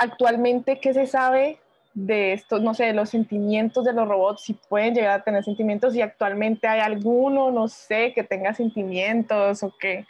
actualmente 0.00 0.80
qué 0.80 0.92
se 0.94 1.06
sabe 1.06 1.60
de 1.94 2.32
estos, 2.32 2.60
no 2.60 2.74
sé, 2.74 2.86
de 2.86 2.92
los 2.92 3.10
sentimientos 3.10 3.84
de 3.84 3.92
los 3.92 4.08
robots, 4.08 4.42
si 4.42 4.54
pueden 4.54 4.96
llegar 4.96 5.20
a 5.20 5.22
tener 5.22 5.44
sentimientos, 5.44 5.92
si 5.92 6.00
actualmente 6.02 6.66
hay 6.66 6.80
alguno, 6.80 7.52
no 7.52 7.68
sé, 7.68 8.12
que 8.12 8.24
tenga 8.24 8.52
sentimientos 8.52 9.62
o 9.62 9.72
qué. 9.78 10.06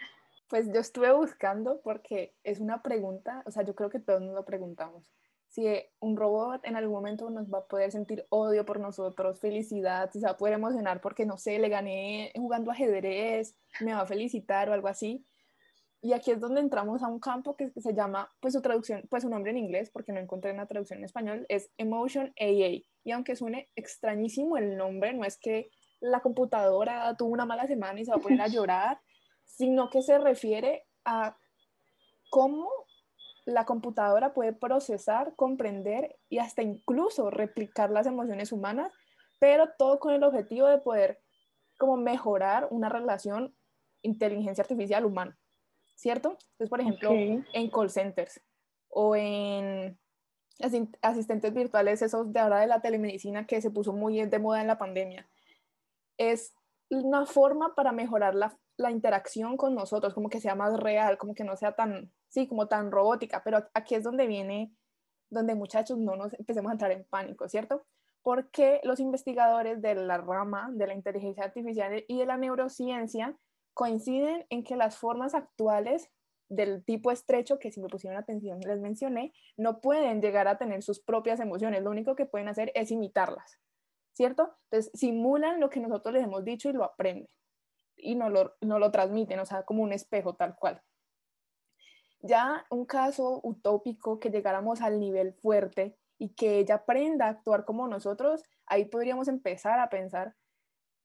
Pues 0.49 0.73
yo 0.73 0.81
estuve 0.81 1.13
buscando 1.13 1.83
porque 1.85 2.33
es 2.43 2.59
una 2.59 2.81
pregunta, 2.81 3.43
o 3.45 3.51
sea, 3.51 3.65
yo 3.65 3.75
creo 3.75 3.91
que 3.91 3.99
todos 3.99 4.23
nos 4.23 4.35
lo 4.35 4.47
preguntamos 4.47 5.03
si 5.53 5.67
un 6.01 6.17
robot 6.17 6.65
en 6.65 6.77
algún 6.77 6.95
momento 6.95 7.29
nos 7.29 7.53
va 7.53 7.59
a 7.59 7.67
poder 7.67 7.93
sentir 7.93 8.25
odio 8.31 8.65
por 8.65 8.81
nosotros, 8.81 9.39
felicidad, 9.39 10.11
se 10.11 10.21
va 10.21 10.31
a 10.31 10.37
poder 10.39 10.55
emocionar 10.55 11.03
porque, 11.03 11.27
no 11.27 11.37
sé, 11.37 11.59
le 11.59 11.69
gané 11.69 12.33
jugando 12.35 12.71
ajedrez, 12.71 13.55
me 13.81 13.93
va 13.93 14.01
a 14.01 14.07
felicitar 14.07 14.71
o 14.71 14.73
algo 14.73 14.89
así. 14.89 15.27
Y 16.01 16.15
aquí 16.15 16.31
es 16.31 16.41
donde 16.41 16.63
entramos 16.63 17.03
a 17.03 17.09
un 17.09 17.21
campo 17.21 17.55
que 17.55 17.71
se 17.71 17.93
llama, 17.93 18.33
pues 18.41 18.55
su 18.55 18.63
traducción, 18.63 19.03
pues 19.11 19.25
su 19.25 19.29
nombre 19.29 19.51
en 19.51 19.59
inglés, 19.59 19.91
porque 19.91 20.13
no 20.13 20.21
encontré 20.21 20.53
una 20.53 20.67
traducción 20.67 21.01
en 21.01 21.05
español, 21.05 21.45
es 21.51 21.71
Emotion 21.77 22.33
AA. 22.41 22.81
Y 23.05 23.11
aunque 23.11 23.37
suene 23.37 23.69
extrañísimo 23.77 24.57
el 24.57 24.79
nombre, 24.79 25.13
no 25.13 25.27
es 25.27 25.39
que 25.39 25.69
la 26.01 26.21
computadora 26.21 27.15
tuvo 27.19 27.29
una 27.29 27.45
mala 27.45 27.67
semana 27.67 28.01
y 28.01 28.07
se 28.07 28.11
va 28.11 28.17
a 28.17 28.21
poner 28.21 28.41
a 28.41 28.49
llorar, 28.49 29.01
sino 29.45 29.91
que 29.91 30.01
se 30.01 30.19
refiere 30.19 30.87
a 31.05 31.37
cómo 32.31 32.71
la 33.45 33.65
computadora 33.65 34.35
puede 34.35 34.53
procesar, 34.53 35.35
comprender 35.37 36.17
y 36.29 36.39
hasta 36.39 36.63
incluso 36.63 37.31
replicar 37.31 37.91
las 37.91 38.07
emociones 38.07 38.53
humanas, 38.53 38.93
pero 39.39 39.71
todo 39.77 39.99
con 39.99 40.15
el 40.15 40.23
objetivo 40.23 40.69
de 40.69 40.79
poder 40.79 41.21
como 41.79 41.97
mejorar 41.97 42.69
una 42.71 42.89
relación 42.89 43.55
inteligencia 44.03 44.63
artificial 44.63 45.05
humana, 45.05 45.37
¿cierto? 45.95 46.31
Entonces, 46.31 46.69
por 46.69 46.81
ejemplo, 46.81 47.11
en 47.13 47.71
call 47.71 47.91
centers 47.91 48.41
o 48.89 49.17
en, 49.17 49.99
asistentes 51.01 51.53
virtuales, 51.53 52.03
esos 52.03 52.33
de 52.33 52.39
ahora 52.39 52.61
de 52.61 52.69
la 52.69 52.81
telemedicina 52.81 53.47
que 53.47 53.61
se 53.61 53.71
puso 53.71 53.93
muy 53.93 54.25
de 54.25 54.39
moda 54.39 54.61
en 54.61 54.69
la 54.69 54.79
pandemia, 54.79 55.29
es 56.19 56.55
una 56.89 57.27
forma 57.27 57.75
para 57.75 57.91
mejorar 57.91 58.35
la, 58.35 58.57
la, 58.83 58.91
interacción 58.91 59.57
con 59.57 59.75
nosotros, 59.75 60.15
como 60.15 60.29
que 60.29 60.41
sea 60.41 60.55
más 60.55 60.79
real, 60.79 61.19
como 61.19 61.35
que 61.35 61.45
no 61.45 61.57
sea 61.57 61.73
tan, 61.73 62.13
sí, 62.29 62.47
como 62.47 62.69
tan 62.69 62.91
robótica, 62.91 63.43
pero 63.45 63.69
aquí 63.75 63.95
es 63.95 64.03
donde 64.03 64.27
viene, 64.27 64.73
donde 65.31 65.55
muchachos 65.55 65.99
no 65.99 66.17
nos 66.17 66.33
empecemos 66.35 66.71
a 66.71 66.73
entrar 66.75 66.93
en 66.93 67.05
pánico, 67.05 67.49
¿cierto? 67.49 67.87
Porque 68.23 68.81
los 68.85 69.01
investigadores 69.01 69.81
de 69.83 69.95
la 69.95 70.19
rama 70.19 70.71
de 70.73 70.87
la 70.87 70.95
inteligencia 70.95 71.45
artificial 71.45 72.05
y 72.07 72.19
de 72.19 72.27
la 72.27 72.37
neurociencia 72.37 73.37
coinciden 73.75 74.47
en 74.51 74.63
que 74.65 74.77
las 74.77 74.99
formas 74.99 75.35
actuales 75.35 76.11
del 76.49 76.85
tipo 76.85 77.11
estrecho, 77.11 77.59
que 77.59 77.73
si 77.73 77.81
me 77.81 77.89
pusieron 77.89 78.19
atención 78.19 78.61
les 78.61 78.81
mencioné, 78.81 79.33
no 79.57 79.81
pueden 79.81 80.21
llegar 80.21 80.49
a 80.49 80.59
tener 80.59 80.83
sus 80.83 81.01
propias 81.01 81.41
emociones, 81.41 81.83
lo 81.83 81.91
único 81.91 82.15
que 82.15 82.27
pueden 82.27 82.49
hacer 82.49 82.71
es 82.75 82.91
imitarlas, 82.91 83.59
¿cierto? 84.13 84.55
Entonces 84.71 84.93
simulan 84.95 85.61
lo 85.61 85.71
que 85.71 85.81
nosotros 85.81 86.13
les 86.15 86.25
hemos 86.25 86.45
dicho 86.45 86.69
y 86.69 86.75
lo 86.75 86.85
aprenden 86.85 87.29
y 88.03 88.15
no 88.15 88.29
lo, 88.29 88.55
no 88.61 88.79
lo 88.79 88.91
transmiten, 88.91 89.39
o 89.39 89.47
sea, 89.47 89.65
como 89.65 89.83
un 89.83 89.93
espejo 89.93 90.35
tal 90.35 90.57
cual. 90.57 90.83
Ya 92.21 92.67
un 92.71 92.85
caso 92.85 93.41
utópico 93.43 94.21
que 94.21 94.31
llegáramos 94.31 94.81
al 94.81 95.01
nivel 95.01 95.35
fuerte 95.35 95.97
y 96.19 96.35
que 96.35 96.59
ella 96.59 96.77
aprenda 96.77 97.27
a 97.27 97.31
actuar 97.31 97.65
como 97.65 97.89
nosotros, 97.89 98.43
ahí 98.67 98.85
podríamos 98.85 99.29
empezar 99.29 99.81
a 99.81 99.89
pensar, 99.89 100.35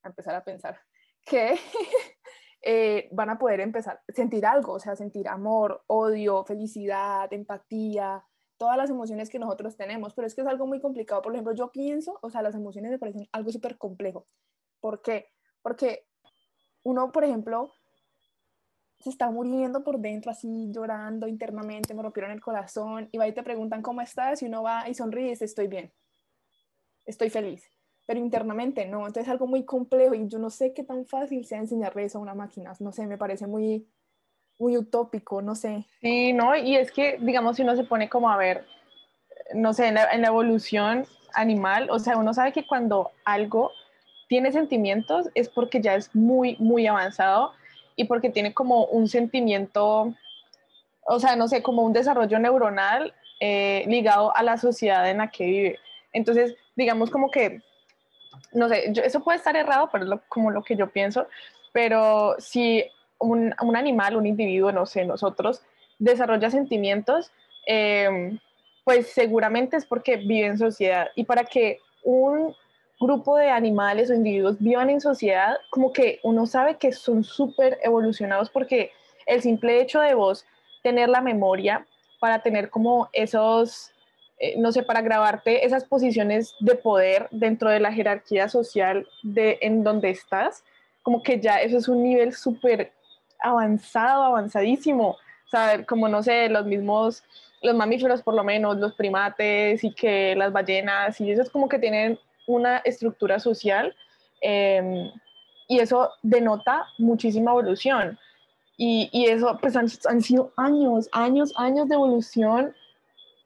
a 0.04 0.10
empezar 0.10 0.36
a 0.36 0.44
pensar 0.44 0.80
que 1.26 1.56
Eh, 2.62 3.08
van 3.12 3.30
a 3.30 3.38
poder 3.38 3.60
empezar 3.60 4.02
a 4.08 4.14
sentir 4.14 4.46
algo, 4.46 4.74
o 4.74 4.80
sea, 4.80 4.96
sentir 4.96 5.28
amor, 5.28 5.84
odio, 5.88 6.44
felicidad, 6.44 7.32
empatía, 7.32 8.26
todas 8.58 8.76
las 8.78 8.90
emociones 8.90 9.30
que 9.30 9.40
nosotros 9.40 9.78
tenemos, 9.78 10.14
pero 10.14 10.28
es 10.28 10.36
que 10.36 10.42
es 10.42 10.48
algo 10.48 10.66
muy 10.66 10.82
complicado. 10.82 11.22
Por 11.22 11.34
ejemplo, 11.34 11.54
yo 11.54 11.72
pienso, 11.72 12.20
o 12.22 12.30
sea, 12.30 12.42
las 12.42 12.56
emociones 12.56 12.92
me 12.92 13.00
parecen 13.00 13.28
algo 13.32 13.52
súper 13.52 13.78
complejo. 13.78 14.28
¿Por 14.82 15.02
qué? 15.02 15.28
Porque 15.62 16.08
uno, 16.88 17.12
por 17.12 17.24
ejemplo, 17.24 17.74
se 19.00 19.10
está 19.10 19.30
muriendo 19.30 19.84
por 19.84 20.00
dentro, 20.00 20.32
así 20.32 20.72
llorando 20.72 21.28
internamente, 21.28 21.94
me 21.94 22.02
rompieron 22.02 22.32
el 22.32 22.42
corazón, 22.42 23.10
y 23.12 23.18
va 23.18 23.28
y 23.28 23.34
te 23.34 23.44
preguntan 23.44 23.82
cómo 23.82 24.02
estás, 24.02 24.42
y 24.42 24.46
uno 24.46 24.64
va 24.64 24.90
y 24.90 24.94
sonríe 24.94 25.28
y 25.28 25.30
dice, 25.32 25.46
estoy 25.46 25.68
bien, 25.68 25.92
estoy 27.06 27.30
feliz 27.30 27.70
pero 28.08 28.22
internamente 28.22 28.86
no. 28.86 29.00
Entonces 29.00 29.24
es 29.24 29.30
algo 29.30 29.46
muy 29.46 29.66
complejo 29.66 30.16
y 30.16 30.28
yo 30.28 30.40
no 30.40 30.50
sé 30.50 30.74
qué 30.74 30.84
tan 30.84 31.06
fácil 31.06 31.46
sea 31.46 31.60
enseñarle 31.60 32.06
eso 32.06 32.18
a 32.18 32.22
una 32.22 32.34
máquina. 32.34 32.74
No 32.80 32.92
sé, 32.92 33.06
me 33.06 33.18
parece 33.18 33.46
muy, 33.46 33.86
muy 34.58 34.78
utópico, 34.78 35.42
no 35.42 35.54
sé. 35.54 35.86
Sí, 36.02 36.32
no, 36.32 36.56
y 36.56 36.78
es 36.78 36.92
que, 36.92 37.18
digamos, 37.20 37.58
si 37.58 37.64
uno 37.64 37.76
se 37.76 37.84
pone 37.84 38.10
como 38.10 38.32
a 38.32 38.38
ver, 38.38 38.66
no 39.54 39.74
sé, 39.74 39.88
en 39.88 39.96
la, 39.96 40.28
evolución 40.28 41.06
animal, 41.34 41.90
o 41.92 42.00
sea, 42.00 42.18
uno 42.18 42.34
sabe 42.34 42.54
que 42.54 42.66
cuando 42.66 43.12
algo 43.26 43.72
tiene 44.28 44.52
sentimientos 44.52 45.30
es 45.36 45.50
porque 45.50 45.82
ya 45.82 45.96
es 45.96 46.14
muy, 46.16 46.56
muy 46.60 46.88
avanzado 46.88 47.54
y 47.96 48.06
porque 48.06 48.30
tiene 48.30 48.54
como 48.54 48.86
un 48.86 49.08
sentimiento, 49.08 50.14
o 51.06 51.20
sea, 51.20 51.36
no 51.36 51.48
sé, 51.48 51.64
como 51.64 51.84
un 51.84 51.94
desarrollo 51.94 52.38
neuronal 52.40 53.14
eh, 53.40 53.84
ligado 53.88 54.36
a 54.36 54.44
la 54.44 54.58
sociedad 54.58 55.10
en 55.10 55.18
la 55.18 55.30
que 55.30 55.46
vive. 55.46 55.80
Entonces, 56.14 56.56
digamos 56.76 57.10
como 57.10 57.32
que 57.32 57.62
no 58.52 58.70
sé, 58.70 58.92
eso 59.04 59.24
puede 59.24 59.38
estar 59.38 59.56
errado, 59.56 59.90
pero 59.92 60.14
es 60.14 60.22
como 60.30 60.52
lo 60.52 60.64
que 60.64 60.76
yo 60.76 60.90
pienso, 60.90 61.28
pero 61.72 62.36
si 62.40 62.84
un, 63.20 63.54
animal, 63.76 64.16
un 64.16 64.26
individuo, 64.26 64.72
no 64.72 64.86
sé, 64.86 65.06
nosotros, 65.06 65.62
desarrolla 66.00 66.50
sentimientos, 66.50 67.32
em, 67.66 68.40
pues 68.84 69.08
seguramente 69.08 69.78
es 69.78 69.86
porque 69.86 70.18
vive 70.18 70.48
en 70.48 70.58
sociedad. 70.58 71.10
Y 71.16 71.26
para 71.26 71.44
que 71.44 71.80
un 72.04 72.56
grupo 73.00 73.38
de 73.38 73.50
animales 73.50 74.10
o 74.10 74.14
individuos 74.14 74.58
vivan 74.60 74.90
en 74.90 75.02
sociedad, 75.02 75.58
como 75.70 75.94
que 75.94 76.20
uno 76.24 76.46
sabe 76.46 76.78
que 76.78 76.92
son 76.92 77.24
súper 77.24 77.78
evolucionados 77.84 78.50
porque 78.50 78.92
el 79.26 79.42
simple 79.42 79.82
hecho 79.82 80.00
de 80.02 80.14
vos 80.14 80.46
tener 80.84 81.10
la 81.10 81.22
memoria 81.22 81.86
para 82.20 82.42
tener 82.42 82.70
como 82.70 83.10
esos 83.14 83.92
eh, 84.40 84.56
no 84.58 84.72
sé, 84.72 84.84
para 84.84 85.02
grabarte 85.02 85.66
esas 85.66 85.84
posiciones 85.86 86.56
de 86.60 86.76
poder 86.76 87.28
dentro 87.32 87.72
de 87.72 87.80
la 87.80 87.92
jerarquía 87.92 88.48
social 88.50 89.08
de 89.24 89.58
en 89.62 89.84
donde 89.84 90.12
estás, 90.12 90.64
como 91.02 91.24
que 91.24 91.40
ya 91.40 91.56
eso 91.62 91.78
es 91.78 91.88
un 91.88 92.04
nivel 92.04 92.34
súper 92.34 92.94
avanzado, 93.40 94.24
avanzadísimo. 94.24 95.18
Sea, 95.50 95.84
como 95.86 96.08
no 96.08 96.22
sé, 96.22 96.50
los 96.50 96.66
mismos, 96.68 97.24
los 97.64 97.76
mamíferos 97.76 98.22
por 98.22 98.36
lo 98.36 98.44
menos, 98.44 98.78
los 98.78 98.94
primates 98.94 99.84
y 99.84 99.92
que 99.94 100.36
las 100.36 100.52
ballenas 100.52 101.20
y 101.20 101.32
eso 101.32 101.42
es 101.42 101.50
como 101.50 101.68
que 101.68 101.80
tienen 101.80 102.20
una 102.48 102.78
estructura 102.80 103.40
social 103.40 103.96
em, 104.42 105.12
y 105.68 105.80
eso 105.80 106.12
denota 106.24 106.88
muchísima 106.98 107.52
evolución. 107.52 108.18
Y, 108.78 109.10
y 109.12 109.26
eso, 109.26 109.58
pues 109.62 109.76
han, 109.76 109.88
han 110.08 110.22
sido 110.22 110.54
años, 110.56 111.10
años, 111.12 111.54
años 111.58 111.88
de 111.90 111.96
evolución 111.96 112.76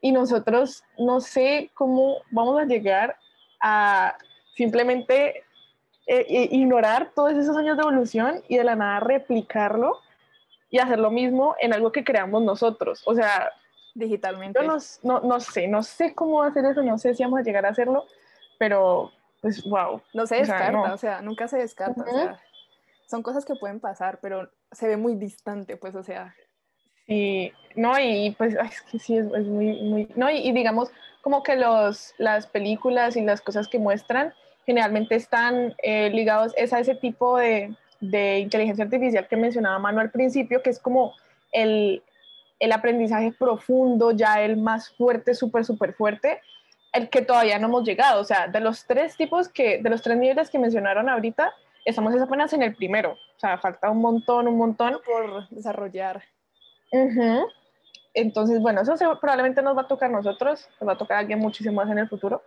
y 0.01 0.11
nosotros 0.11 0.83
no 0.97 1.21
sé 1.21 1.71
cómo 1.73 2.17
vamos 2.31 2.59
a 2.59 2.65
llegar 2.65 3.17
a 3.61 4.17
simplemente 4.55 5.43
eh, 6.07 6.49
ignorar 6.51 7.11
todos 7.15 7.33
esos 7.33 7.55
años 7.55 7.77
de 7.77 7.83
evolución 7.83 8.43
y 8.47 8.57
de 8.57 8.63
la 8.63 8.75
nada 8.75 8.99
replicarlo 8.99 9.99
y 10.69 10.79
hacer 10.79 10.99
lo 10.99 11.11
mismo 11.11 11.55
en 11.59 11.73
algo 11.73 11.91
que 11.91 12.03
creamos 12.03 12.41
nosotros. 12.41 13.03
O 13.05 13.13
sea, 13.13 13.51
digitalmente. 13.93 14.59
Yo 14.59 14.67
no, 15.03 15.19
no, 15.21 15.39
sé, 15.39 15.67
no 15.67 15.83
sé 15.83 16.15
cómo 16.15 16.41
hacer 16.43 16.65
eso, 16.65 16.81
no 16.81 16.97
sé 16.97 17.13
si 17.13 17.23
vamos 17.23 17.39
a 17.39 17.43
llegar 17.43 17.65
a 17.65 17.69
hacerlo, 17.69 18.05
pero 18.61 19.11
pues 19.41 19.63
wow. 19.63 20.03
No 20.13 20.27
se 20.27 20.35
descarta, 20.35 20.93
o 20.93 20.97
sea, 20.97 21.19
nunca 21.23 21.47
se 21.47 21.57
descarta. 21.57 22.03
o 22.03 22.13
sea, 22.13 22.39
son 23.07 23.23
cosas 23.23 23.43
que 23.43 23.55
pueden 23.55 23.79
pasar, 23.79 24.19
pero 24.21 24.51
se 24.71 24.87
ve 24.87 24.97
muy 24.97 25.15
distante, 25.15 25.77
pues, 25.77 25.95
o 25.95 26.03
sea. 26.03 26.35
Sí, 27.07 27.51
no, 27.75 27.99
y 27.99 28.35
pues 28.37 28.53
es 28.53 28.81
que 28.83 28.99
sí, 28.99 29.17
es, 29.17 29.25
muy, 29.25 29.81
muy, 29.81 30.09
no, 30.15 30.29
y, 30.29 30.51
digamos 30.51 30.91
como 31.23 31.41
que 31.41 31.55
los, 31.55 32.13
las 32.19 32.45
películas 32.45 33.17
y 33.17 33.21
las 33.21 33.41
cosas 33.41 33.67
que 33.67 33.79
muestran 33.79 34.31
generalmente 34.67 35.15
están 35.15 35.73
eh, 35.81 36.11
ligados 36.11 36.53
es 36.55 36.71
a 36.71 36.79
ese 36.79 36.93
tipo 36.93 37.39
de, 37.39 37.73
de, 37.99 38.37
inteligencia 38.41 38.83
artificial 38.83 39.27
que 39.27 39.37
mencionaba 39.37 39.79
Manu 39.79 40.01
al 40.01 40.11
principio, 40.11 40.61
que 40.61 40.69
es 40.69 40.77
como 40.77 41.15
el, 41.51 42.03
el 42.59 42.71
aprendizaje 42.71 43.31
profundo, 43.31 44.11
ya 44.11 44.39
el 44.43 44.57
más 44.57 44.91
fuerte, 44.91 45.33
súper, 45.33 45.65
súper 45.65 45.93
fuerte, 45.93 46.41
el 46.93 47.09
que 47.09 47.21
todavía 47.21 47.59
no 47.59 47.67
hemos 47.67 47.83
llegado. 47.83 48.21
O 48.21 48.23
sea, 48.23 48.47
de 48.47 48.59
los 48.59 48.85
tres 48.85 49.15
tipos 49.15 49.49
que, 49.49 49.79
de 49.81 49.89
los 49.89 50.01
tres 50.01 50.17
niveles 50.17 50.49
que 50.49 50.59
mencionaron 50.59 51.09
ahorita, 51.09 51.53
estamos 51.85 52.19
apenas 52.19 52.53
en 52.53 52.63
el 52.63 52.75
primero. 52.75 53.13
O 53.13 53.39
sea, 53.39 53.57
falta 53.57 53.89
un 53.89 54.01
montón, 54.01 54.47
un 54.47 54.57
montón. 54.57 54.99
Por 55.05 55.47
desarrollar. 55.49 56.23
Entonces, 58.13 58.61
bueno, 58.61 58.81
eso 58.81 58.95
probablemente 59.19 59.61
nos 59.61 59.77
va 59.77 59.83
a 59.83 59.87
tocar 59.87 60.09
a 60.09 60.13
nosotros, 60.13 60.67
nos 60.79 60.89
va 60.89 60.93
a 60.93 60.97
tocar 60.97 61.17
a 61.17 61.19
alguien 61.21 61.39
muchísimo 61.39 61.75
más 61.75 61.89
en 61.89 61.99
el 61.99 62.09
futuro, 62.09 62.43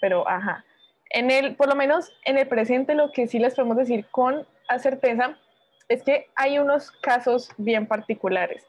pero 0.00 0.28
ajá. 0.28 0.64
En 1.10 1.30
el, 1.30 1.54
por 1.54 1.68
lo 1.68 1.76
menos 1.76 2.12
en 2.24 2.38
el 2.38 2.48
presente, 2.48 2.94
lo 2.94 3.12
que 3.12 3.28
sí 3.28 3.38
les 3.38 3.54
podemos 3.54 3.76
decir 3.76 4.06
con 4.10 4.44
certeza 4.78 5.38
es 5.88 6.02
que 6.02 6.26
hay 6.34 6.58
unos 6.58 6.90
casos 6.90 7.50
bien 7.56 7.86
particulares 7.86 8.64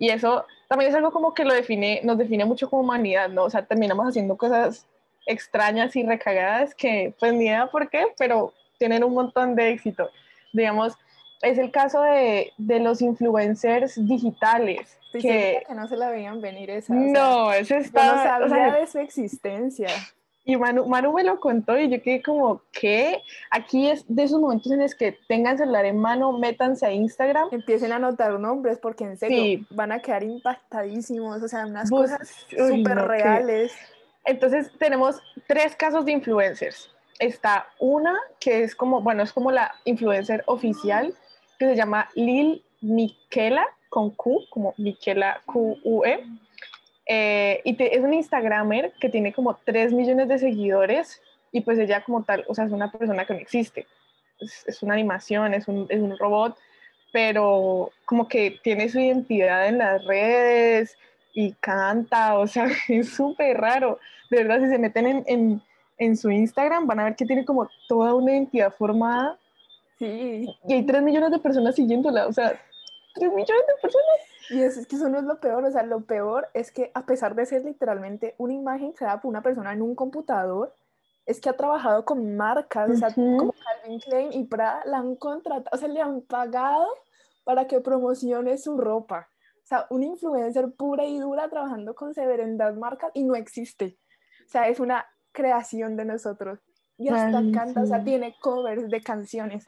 y 0.00 0.08
eso 0.08 0.46
también 0.66 0.90
es 0.90 0.96
algo 0.96 1.10
como 1.10 1.34
que 1.34 1.44
lo 1.44 1.52
define, 1.52 2.00
nos 2.04 2.16
define 2.16 2.44
mucho 2.44 2.70
como 2.70 2.82
humanidad, 2.82 3.28
¿no? 3.28 3.44
O 3.44 3.50
sea, 3.50 3.66
terminamos 3.66 4.06
haciendo 4.06 4.36
cosas 4.36 4.86
extrañas 5.26 5.94
y 5.94 6.02
recagadas 6.02 6.74
que 6.74 7.14
pues 7.20 7.34
ni 7.34 7.44
idea 7.44 7.66
por 7.66 7.90
qué, 7.90 8.06
pero 8.16 8.54
tienen 8.78 9.04
un 9.04 9.12
montón 9.12 9.54
de 9.54 9.70
éxito. 9.70 10.08
Digamos, 10.54 10.96
es 11.42 11.58
el 11.58 11.70
caso 11.70 12.02
de, 12.02 12.52
de 12.56 12.80
los 12.80 13.02
influencers 13.02 13.94
digitales. 14.06 14.98
que, 15.12 15.64
que 15.68 15.74
no 15.74 15.86
se 15.86 15.96
la 15.96 16.08
veían 16.08 16.40
venir 16.40 16.70
esa. 16.70 16.94
No, 16.94 17.52
ese 17.52 17.76
está... 17.78 18.38
Yo 18.38 18.46
no 18.46 18.48
sabía 18.48 18.72
de 18.76 18.86
su 18.86 18.98
existencia. 19.00 19.88
Y 20.44 20.56
Manu, 20.56 20.86
Manu, 20.86 21.12
me 21.12 21.22
lo 21.22 21.38
contó 21.38 21.78
y 21.78 21.90
yo 21.90 22.02
quedé 22.02 22.22
como, 22.22 22.62
¿qué? 22.72 23.22
Aquí 23.50 23.88
es 23.88 24.04
de 24.08 24.22
esos 24.24 24.40
momentos 24.40 24.72
en 24.72 24.80
los 24.80 24.94
que 24.94 25.18
tengan 25.28 25.58
celular 25.58 25.84
en 25.84 25.98
mano, 25.98 26.32
métanse 26.32 26.86
a 26.86 26.92
Instagram. 26.92 27.48
Empiecen 27.52 27.92
a 27.92 27.96
anotar 27.96 28.38
nombres 28.38 28.78
porque 28.78 29.04
en 29.04 29.18
serio 29.18 29.64
van 29.70 29.92
a 29.92 30.00
quedar 30.00 30.22
impactadísimos, 30.22 31.42
o 31.42 31.48
sea, 31.48 31.66
unas 31.66 31.90
cosas 31.90 32.46
súper 32.48 32.96
reales. 32.96 33.72
Entonces 34.24 34.70
tenemos 34.78 35.20
tres 35.46 35.76
casos 35.76 36.04
de 36.04 36.12
influencers. 36.12 36.90
Está 37.18 37.66
una 37.78 38.18
que 38.38 38.62
es 38.62 38.74
como, 38.74 39.02
bueno, 39.02 39.22
es 39.22 39.32
como 39.32 39.50
la 39.50 39.74
influencer 39.84 40.42
oficial, 40.46 41.14
que 41.58 41.66
se 41.66 41.76
llama 41.76 42.08
Lil 42.14 42.64
Miquela, 42.80 43.66
con 43.90 44.10
Q, 44.10 44.46
como 44.48 44.72
Miquela 44.78 45.42
Q-U-E. 45.44 46.24
Eh, 47.12 47.60
y 47.64 47.76
es 47.82 48.00
un 48.00 48.14
Instagramer 48.14 48.92
que 49.00 49.08
tiene 49.08 49.32
como 49.32 49.58
3 49.64 49.92
millones 49.92 50.28
de 50.28 50.38
seguidores 50.38 51.20
y 51.50 51.60
pues 51.62 51.76
ella 51.80 52.04
como 52.04 52.22
tal, 52.22 52.44
o 52.46 52.54
sea, 52.54 52.66
es 52.66 52.70
una 52.70 52.92
persona 52.92 53.24
que 53.24 53.34
no 53.34 53.40
existe. 53.40 53.84
Es, 54.38 54.80
una 54.80 54.94
animación, 54.94 55.52
es 55.52 55.66
un, 55.66 55.88
es 55.88 56.00
un, 56.00 56.16
robot, 56.16 56.56
pero 57.12 57.90
como 58.04 58.28
que 58.28 58.60
tiene 58.62 58.88
su 58.88 59.00
identidad 59.00 59.66
en 59.66 59.78
las 59.78 60.04
redes, 60.04 60.96
y 61.34 61.52
canta, 61.54 62.38
o 62.38 62.46
sea, 62.46 62.68
es 62.88 63.12
súper 63.12 63.58
raro. 63.58 63.98
De 64.30 64.44
verdad, 64.44 64.60
si 64.60 64.68
se 64.68 64.78
meten 64.78 65.06
en, 65.06 65.24
en, 65.26 65.62
en, 65.98 66.16
su 66.16 66.30
Instagram, 66.30 66.86
van 66.86 67.00
a 67.00 67.04
ver 67.04 67.16
que 67.16 67.26
tiene 67.26 67.44
como 67.44 67.68
toda 67.88 68.14
una 68.14 68.32
identidad 68.32 68.72
formada. 68.72 69.36
Sí. 69.98 70.46
Y 70.68 70.72
hay 70.72 70.86
3 70.86 71.02
millones 71.02 71.32
de 71.32 71.40
personas 71.40 71.74
siguiéndola, 71.74 72.28
o 72.28 72.32
sea, 72.32 72.58
3 73.14 73.30
millones 73.30 73.66
de 73.66 73.82
personas. 73.82 74.29
Y 74.50 74.62
es, 74.62 74.76
es, 74.76 74.86
que 74.86 74.96
eso 74.96 75.08
no 75.08 75.18
es 75.18 75.24
lo 75.24 75.40
peor, 75.40 75.64
o 75.64 75.70
sea, 75.70 75.84
lo 75.84 76.00
peor 76.00 76.48
es 76.54 76.72
que 76.72 76.90
a 76.94 77.06
pesar 77.06 77.34
de 77.34 77.46
ser 77.46 77.64
literalmente 77.64 78.34
una 78.36 78.52
imagen 78.52 78.92
creada 78.92 79.20
por 79.20 79.28
una 79.28 79.42
persona 79.42 79.72
en 79.72 79.80
un 79.80 79.94
computador, 79.94 80.74
es 81.24 81.40
que 81.40 81.48
ha 81.48 81.56
trabajado 81.56 82.04
con 82.04 82.36
marcas, 82.36 82.88
uh 82.88 82.92
-huh. 82.92 82.96
o 82.96 82.98
sea, 82.98 83.14
como 83.14 83.52
Calvin 83.52 84.00
Klein 84.00 84.32
y 84.32 84.44
Prada, 84.44 84.82
la 84.84 84.98
han 84.98 85.14
contratado, 85.14 85.70
o 85.72 85.76
sea, 85.78 85.88
le 85.88 86.00
han 86.00 86.22
pagado 86.22 86.88
para 87.44 87.66
que 87.66 87.80
promocione 87.80 88.58
su 88.58 88.76
ropa. 88.76 89.28
O 89.62 89.66
sea, 89.66 89.86
un 89.90 90.02
influencer 90.02 90.72
pura 90.72 91.04
y 91.04 91.18
dura 91.18 91.48
trabajando 91.48 91.94
con 91.94 92.12
severidad 92.12 92.74
marcas 92.74 93.12
y 93.14 93.22
no 93.22 93.36
existe. 93.36 93.96
O 94.44 94.48
sea, 94.48 94.68
es 94.68 94.80
una 94.80 95.06
creación 95.30 95.96
de 95.96 96.04
nosotros. 96.04 96.58
Y 96.98 97.08
hasta 97.08 97.38
Ay, 97.38 97.52
canta, 97.52 97.80
sí. 97.80 97.84
o 97.84 97.86
sea, 97.86 98.02
tiene 98.02 98.34
covers 98.40 98.90
de 98.90 99.00
canciones. 99.00 99.64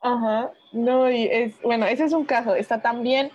Ajá, 0.00 0.52
no, 0.72 1.10
y 1.10 1.24
es, 1.24 1.60
bueno, 1.62 1.86
ese 1.86 2.04
es 2.04 2.12
un 2.12 2.24
caso. 2.24 2.54
Está 2.54 2.80
también 2.80 3.30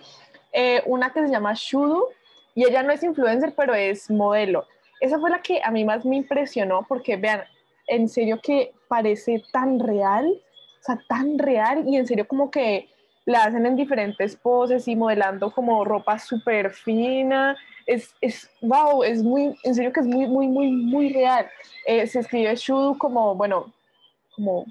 eh, 0.52 0.82
una 0.86 1.12
que 1.12 1.26
se 1.26 1.32
llama 1.32 1.52
Shudu, 1.54 2.06
y 2.54 2.64
ella 2.64 2.82
no 2.82 2.92
es 2.92 3.02
influencer, 3.02 3.54
pero 3.56 3.74
es 3.74 4.10
modelo. 4.10 4.66
Esa 5.00 5.18
fue 5.18 5.30
la 5.30 5.40
que 5.40 5.60
a 5.62 5.70
mí 5.70 5.84
más 5.84 6.04
me 6.04 6.16
impresionó, 6.16 6.84
porque 6.88 7.16
vean, 7.16 7.42
en 7.86 8.08
serio 8.08 8.40
que 8.42 8.72
parece 8.88 9.42
tan 9.52 9.78
real, 9.78 10.26
o 10.26 10.82
sea, 10.82 11.00
tan 11.08 11.38
real, 11.38 11.84
y 11.86 11.96
en 11.96 12.06
serio 12.06 12.26
como 12.26 12.50
que 12.50 12.88
la 13.24 13.44
hacen 13.44 13.66
en 13.66 13.76
diferentes 13.76 14.36
poses 14.36 14.88
y 14.88 14.96
modelando 14.96 15.50
como 15.50 15.84
ropa 15.84 16.18
súper 16.18 16.70
fina. 16.70 17.56
Es, 17.86 18.14
es, 18.20 18.50
wow, 18.60 19.02
es 19.02 19.22
muy, 19.22 19.56
en 19.62 19.74
serio 19.74 19.92
que 19.92 20.00
es 20.00 20.06
muy, 20.06 20.26
muy, 20.26 20.48
muy, 20.48 20.70
muy 20.70 21.12
real. 21.12 21.48
Eh, 21.86 22.06
se 22.06 22.20
escribe 22.20 22.54
Shudu 22.56 22.98
como, 22.98 23.34
bueno, 23.34 23.72
como 24.34 24.66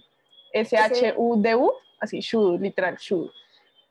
S-H-U-D-U, 0.53 1.71
así, 1.99 2.19
Shudu, 2.19 2.57
literal, 2.57 2.97
Shudu. 2.97 3.31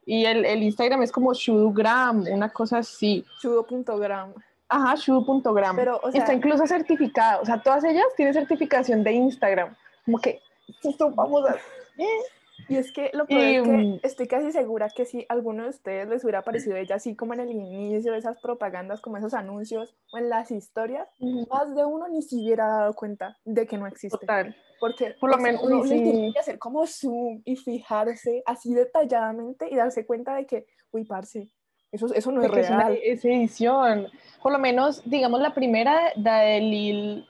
Y 0.08 0.24
el, 0.24 0.46
el, 0.46 0.62
Instagram 0.62 1.02
es 1.02 1.12
como 1.12 1.34
Shudugram, 1.34 2.24
una 2.30 2.48
cosa 2.48 2.78
así. 2.78 3.26
Shudu.gram. 3.42 4.32
Ajá, 4.66 4.94
Shudu.gram. 4.94 5.76
Pero, 5.76 6.00
o 6.02 6.10
sea, 6.10 6.22
Está 6.22 6.32
incluso 6.32 6.66
certificada, 6.66 7.38
o 7.42 7.44
sea, 7.44 7.62
todas 7.62 7.84
ellas 7.84 8.06
tienen 8.16 8.32
certificación 8.32 9.04
de 9.04 9.12
Instagram. 9.12 9.76
Como 10.06 10.18
que, 10.18 10.40
esto 10.82 11.10
vamos 11.10 11.44
a... 11.46 11.56
Y 12.70 12.76
es 12.76 12.90
que 12.90 13.10
lo 13.12 13.26
peor 13.26 13.42
y, 13.42 13.56
es 13.56 13.62
que 13.62 14.00
estoy 14.02 14.28
casi 14.28 14.50
segura 14.50 14.88
que 14.88 15.04
si 15.04 15.26
alguno 15.28 15.64
de 15.64 15.68
ustedes 15.68 16.08
les 16.08 16.24
hubiera 16.24 16.40
parecido 16.40 16.76
ella 16.76 16.96
así 16.96 17.14
como 17.14 17.34
en 17.34 17.40
el 17.40 17.50
inicio 17.50 18.12
de 18.12 18.18
esas 18.18 18.40
propagandas, 18.40 19.02
como 19.02 19.18
esos 19.18 19.34
anuncios 19.34 19.94
o 20.12 20.16
en 20.16 20.30
las 20.30 20.50
historias, 20.50 21.06
uh 21.20 21.26
-huh. 21.26 21.48
más 21.50 21.74
de 21.74 21.84
uno 21.84 22.08
ni 22.08 22.22
se 22.22 22.36
hubiera 22.36 22.66
dado 22.66 22.94
cuenta 22.94 23.36
de 23.44 23.66
que 23.66 23.76
no 23.76 23.86
existe. 23.86 24.18
Total. 24.18 24.56
Porque 24.80 25.14
por 25.18 25.30
lo 25.30 25.38
menos 25.38 25.62
uno 25.62 25.82
sí. 25.82 25.88
tiene 25.90 26.32
que 26.32 26.38
hacer 26.38 26.58
como 26.58 26.86
zoom 26.86 27.42
y 27.44 27.56
fijarse 27.56 28.42
así 28.46 28.72
detalladamente 28.74 29.68
y 29.70 29.76
darse 29.76 30.06
cuenta 30.06 30.34
de 30.34 30.46
que, 30.46 30.66
uy, 30.90 31.04
parce, 31.04 31.48
eso, 31.90 32.12
eso 32.14 32.30
no 32.32 32.42
es 32.42 32.48
Porque 32.48 32.62
real. 32.62 32.98
Es, 33.02 33.24
una, 33.24 33.34
es 33.34 33.40
edición. 33.40 34.08
Por 34.42 34.52
lo 34.52 34.58
menos, 34.58 35.02
digamos, 35.04 35.40
la 35.40 35.54
primera, 35.54 36.12
la 36.16 36.40
de 36.40 36.60
Lil, 36.60 37.26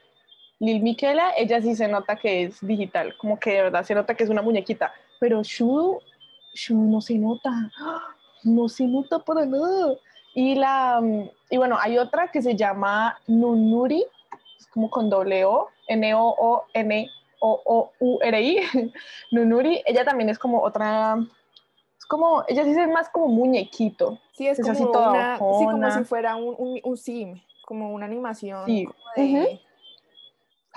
Lil 0.58 0.82
Miquela, 0.82 1.32
ella 1.36 1.62
sí 1.62 1.74
se 1.74 1.88
nota 1.88 2.16
que 2.16 2.44
es 2.44 2.66
digital, 2.66 3.14
como 3.18 3.38
que 3.38 3.52
de 3.52 3.62
verdad 3.62 3.84
se 3.84 3.94
nota 3.94 4.14
que 4.14 4.24
es 4.24 4.30
una 4.30 4.42
muñequita 4.42 4.92
pero 5.18 5.42
Shu, 5.42 5.98
Shu 6.54 6.74
no 6.74 7.00
se 7.00 7.18
nota, 7.18 7.50
no 8.44 8.68
se 8.68 8.86
nota 8.86 9.18
para 9.18 9.44
nada. 9.44 9.94
Y, 10.34 10.54
la, 10.54 11.00
y 11.50 11.56
bueno, 11.56 11.76
hay 11.80 11.98
otra 11.98 12.28
que 12.28 12.42
se 12.42 12.54
llama 12.54 13.18
Nunuri, 13.26 14.04
es 14.58 14.66
como 14.68 14.88
con 14.90 15.10
doble 15.10 15.44
O, 15.44 15.68
N-O-O-N-O-O-U-R-I, 17.40 18.92
Nunuri, 19.32 19.82
ella 19.86 20.04
también 20.04 20.28
es 20.28 20.38
como 20.38 20.62
otra, 20.62 21.16
es 21.98 22.06
como, 22.06 22.44
ella 22.48 22.64
sí 22.64 22.70
es 22.70 22.88
más 22.88 23.08
como 23.08 23.28
muñequito. 23.28 24.18
Sí, 24.32 24.46
es, 24.46 24.58
es 24.58 24.66
como, 24.66 24.72
así 24.72 24.84
toda 24.92 25.10
una, 25.10 25.34
sí, 25.36 25.64
como 25.64 25.90
si 25.90 26.04
fuera 26.04 26.36
un, 26.36 26.54
un, 26.58 26.80
un 26.82 26.96
sim, 26.96 27.40
como 27.64 27.92
una 27.92 28.06
animación 28.06 28.66
sí. 28.66 28.84
como 28.84 28.98
de, 29.16 29.22
uh 29.22 29.36
-huh 29.36 29.60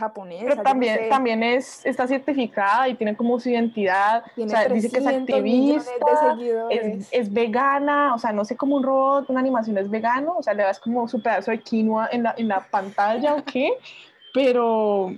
japonesa. 0.02 0.46
Pero 0.48 0.64
también, 0.64 0.96
no 0.96 1.02
sé. 1.02 1.10
también 1.10 1.44
es, 1.44 1.86
está 1.86 2.08
certificada 2.08 2.90
y 2.90 2.96
tiene 2.96 3.16
como 3.16 3.40
su 3.40 3.50
identidad. 3.50 4.24
Tiene 4.36 4.52
o 4.52 4.56
sea, 4.56 4.68
dice 4.68 4.90
que 4.90 4.98
es 4.98 5.08
activista, 5.08 6.38
es, 6.70 7.08
es, 7.12 7.32
vegana, 7.32 8.16
o 8.16 8.18
sea, 8.18 8.32
no 8.32 8.44
sé 8.44 8.56
cómo 8.56 8.78
un 8.78 8.84
robot, 8.84 9.30
una 9.30 9.40
animación 9.40 9.78
es 9.78 9.90
vegano, 9.90 10.36
o 10.38 10.44
sea, 10.44 10.54
le 10.54 10.64
das 10.64 10.80
como 10.80 11.08
su 11.08 11.22
pedazo 11.22 11.52
de 11.52 11.60
quinoa 11.60 12.10
en 12.12 12.24
la, 12.24 12.34
en 12.38 12.48
la 12.48 12.62
pantalla 12.62 13.36
o 13.36 13.44
qué, 13.44 13.74
pero, 14.34 15.14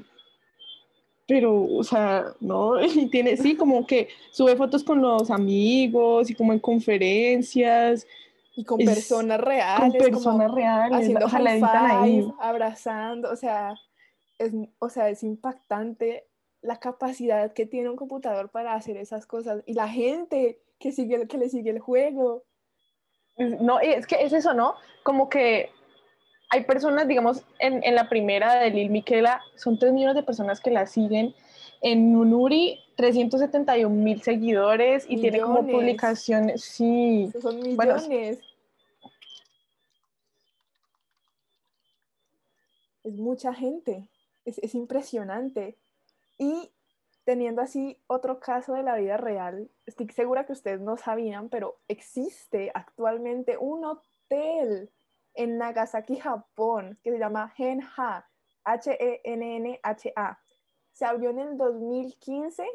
pero, 1.28 1.64
o 1.64 1.84
sea, 1.84 2.34
no, 2.40 2.82
y 2.84 3.08
tiene, 3.10 3.38
sí, 3.38 3.56
como 3.56 3.86
que 3.86 4.10
sube 4.32 4.56
fotos 4.56 4.84
con 4.84 5.02
los 5.02 5.30
amigos 5.32 6.30
y 6.30 6.36
como 6.36 6.54
en 6.54 6.60
conferencias. 6.60 8.06
Y 8.56 8.64
con 8.64 8.80
es, 8.82 8.88
personas 8.88 9.42
reales. 9.42 9.92
Con 9.92 10.12
personas 10.12 10.52
reales. 10.52 11.00
Haciendo 11.00 11.26
ojalá 11.26 12.02
ahí. 12.02 12.32
abrazando, 12.40 13.32
o 13.32 13.36
sea 13.36 13.76
es, 14.38 14.54
o 14.80 14.90
sea, 14.90 15.10
es 15.10 15.24
impactante 15.24 16.28
la 16.62 16.80
capacidad 16.80 17.54
que 17.54 17.66
tiene 17.66 17.90
un 17.90 17.96
computador 17.96 18.50
para 18.50 18.74
hacer 18.74 18.98
esas 18.98 19.26
cosas 19.26 19.64
y 19.66 19.74
la 19.74 19.88
gente 19.88 20.60
que, 20.80 20.92
sigue, 20.92 21.28
que 21.28 21.38
le 21.38 21.50
sigue 21.50 21.72
el 21.72 21.80
juego. 21.80 22.44
No, 23.38 23.80
es 23.80 24.06
que 24.06 24.24
es 24.24 24.32
eso, 24.32 24.54
¿no? 24.54 24.76
Como 25.04 25.28
que 25.30 25.72
hay 26.50 26.64
personas, 26.64 27.08
digamos, 27.08 27.44
en, 27.60 27.84
en 27.84 27.96
la 27.96 28.10
primera 28.10 28.56
de 28.56 28.70
Lil 28.70 28.90
Miquela, 28.90 29.42
son 29.56 29.78
3 29.78 29.94
millones 29.94 30.16
de 30.16 30.24
personas 30.24 30.60
que 30.60 30.72
la 30.72 30.86
siguen. 30.86 31.34
En 31.82 32.14
Nunuri, 32.14 32.80
371 32.96 33.90
mil 33.90 34.22
seguidores 34.22 35.06
y 35.06 35.18
millones. 35.18 35.32
tiene 35.32 35.42
como 35.42 35.68
publicaciones, 35.68 36.64
sí. 36.64 37.32
Son 37.42 37.58
millones. 37.58 37.76
Bueno, 37.76 37.96
es 43.04 43.14
mucha 43.16 43.54
gente 43.54 44.08
es, 44.46 44.58
es 44.60 44.76
impresionante. 44.76 45.78
Y 46.38 46.72
teniendo 47.24 47.62
así 47.62 47.98
otro 48.08 48.40
caso 48.40 48.74
de 48.74 48.84
la 48.84 48.96
vida 48.96 49.18
real, 49.18 49.70
estoy 49.86 50.10
segura 50.10 50.46
que 50.46 50.54
ustedes 50.54 50.82
no 50.82 50.98
sabían, 50.98 51.50
pero 51.50 51.80
existe 51.88 52.72
actualmente 52.74 53.58
un 53.58 53.86
hotel 53.86 54.90
en 55.34 55.58
Nagasaki, 55.58 56.18
Japón, 56.18 57.00
que 57.04 57.12
se 57.12 57.20
llama 57.20 57.54
Henha, 57.58 58.30
H-E-N-N-H-A. 58.64 60.40
Se 60.92 61.06
abrió 61.06 61.32
en 61.32 61.40
el 61.40 61.58
2015 61.58 62.68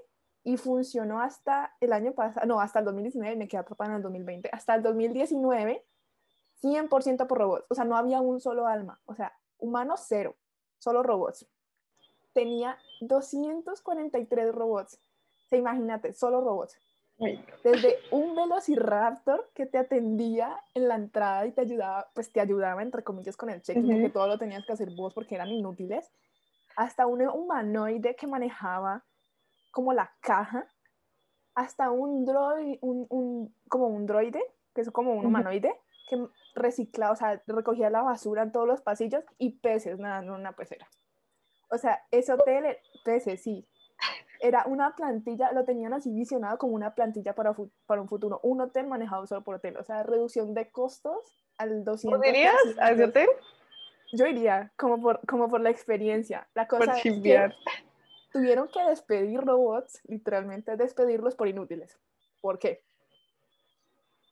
y 0.44 0.57
funcionó 0.57 1.21
hasta 1.21 1.77
el 1.81 1.92
año 1.92 2.12
pasado, 2.12 2.47
no, 2.47 2.61
hasta 2.61 2.81
el 2.81 2.85
2019, 2.87 3.37
me 3.37 3.49
quedé 3.49 3.61
atrapada 3.61 3.90
en 3.90 3.97
el 3.97 4.03
2020, 4.03 4.51
hasta 4.53 4.75
el 4.75 4.83
2019, 4.83 5.87
100% 6.62 7.27
por 7.27 7.38
robots, 7.38 7.66
o 7.68 7.75
sea, 7.75 7.85
no 7.85 7.97
había 7.97 8.21
un 8.21 8.40
solo 8.40 8.66
alma, 8.66 9.01
o 9.05 9.14
sea, 9.14 9.33
humanos 9.59 10.05
cero, 10.09 10.37
solo 10.79 11.03
robots 11.03 11.47
tenía 12.38 12.79
243 13.01 14.55
robots. 14.55 15.01
Se 15.51 15.57
imagínate, 15.57 16.12
solo 16.12 16.40
robots. 16.40 16.79
Desde 17.64 17.96
un 18.12 18.37
velociraptor 18.37 19.50
que 19.54 19.66
te 19.66 19.78
atendía 19.78 20.57
en 20.74 20.87
la 20.87 20.94
entrada 20.94 21.46
y 21.46 21.52
te 21.52 21.62
ayudaba, 21.62 22.09
pues 22.14 22.33
te 22.33 22.40
ayudaba 22.40 22.81
entre 22.81 23.02
comillas 23.02 23.37
con 23.37 23.50
el 23.50 23.61
check-in, 23.61 23.85
uh 23.85 23.88
-huh. 23.88 23.92
porque 23.94 24.11
todo 24.11 24.26
lo 24.28 24.38
tenías 24.38 24.64
que 24.64 24.72
hacer 24.72 24.90
vos 24.94 25.12
porque 25.14 25.35
eran 25.35 25.48
inútiles, 25.48 26.12
hasta 26.76 27.07
un 27.07 27.22
humanoide 27.22 28.14
que 28.14 28.26
manejaba 28.28 29.04
como 29.72 29.92
la 29.92 30.12
caja, 30.20 30.66
hasta 31.54 31.90
un 31.90 32.24
droide, 32.24 32.78
un, 32.83 33.07
un, 33.11 33.52
como 33.68 33.88
un 33.88 34.07
droide, 34.07 34.40
que 34.72 34.83
es 34.83 34.90
como 34.92 35.12
un 35.12 35.26
humanoide, 35.26 35.70
uh 35.70 35.72
-huh. 35.72 36.31
que 36.31 36.61
reciclaba, 36.61 37.12
o 37.12 37.16
sea, 37.16 37.42
recogía 37.48 37.90
la 37.90 38.02
basura 38.02 38.42
en 38.44 38.52
todos 38.52 38.66
los 38.68 38.81
pasillos 38.81 39.24
y 39.38 39.59
peces 39.59 39.98
nadando 39.98 40.35
en 40.35 40.40
una 40.40 40.52
pecera. 40.52 40.87
O 41.70 41.78
sea, 41.78 42.00
ese 42.12 42.33
hotel, 42.33 42.76
pese, 43.04 43.37
sí, 43.37 43.66
era 44.40 44.64
una 44.66 44.94
plantilla, 44.94 45.53
lo 45.53 45.64
tenían 45.64 45.92
así 45.92 46.12
visionado 46.12 46.59
como 46.59 46.74
una 46.74 46.94
plantilla 46.94 47.35
para, 47.35 47.55
para 47.87 48.01
un 48.01 48.09
futuro, 48.09 48.40
un 48.42 48.61
hotel 48.61 48.87
manejado 48.87 49.27
solo 49.27 49.42
por 49.42 49.57
hotel, 49.57 49.77
o 49.77 49.85
sea, 49.85 50.03
reducción 50.03 50.55
de 50.55 50.70
costos 50.70 51.16
al 51.57 51.85
200. 51.85 52.18
¿Podrías 52.18 52.55
a 52.81 52.90
ese 52.90 53.05
hotel? 53.05 53.29
Yo 54.12 54.27
iría, 54.27 54.72
como 54.77 55.01
por, 55.01 55.20
como 55.27 55.48
por 55.48 55.61
la 55.61 55.70
experiencia. 55.70 56.48
La 56.55 56.66
cosa 56.66 56.87
por 56.87 56.94
es 56.94 57.03
que 57.03 57.53
tuvieron 58.33 58.68
que 58.68 58.83
despedir 58.85 59.40
robots, 59.40 60.01
literalmente 60.09 60.77
despedirlos 60.77 61.35
por 61.35 61.48
inútiles. 61.48 61.98
¿Por 62.40 62.59
qué? 62.59 62.83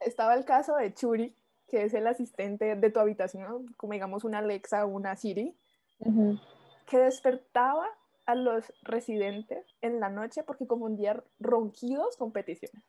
Estaba 0.00 0.34
el 0.34 0.44
caso 0.44 0.76
de 0.76 0.94
Churi, 0.94 1.36
que 1.68 1.84
es 1.84 1.94
el 1.94 2.06
asistente 2.06 2.76
de 2.76 2.90
tu 2.90 3.00
habitación, 3.00 3.66
como 3.76 3.92
digamos 3.92 4.24
una 4.24 4.38
Alexa 4.38 4.84
o 4.84 4.88
una 4.88 5.16
Siri. 5.16 5.56
Uh 5.98 6.10
-huh 6.10 6.40
que 6.86 6.98
despertaba 6.98 7.86
a 8.26 8.34
los 8.34 8.72
residentes 8.82 9.66
en 9.80 10.00
la 10.00 10.08
noche 10.08 10.42
porque 10.42 10.66
confundía 10.66 11.22
ronquidos 11.38 12.16
con 12.16 12.32
peticiones. 12.32 12.84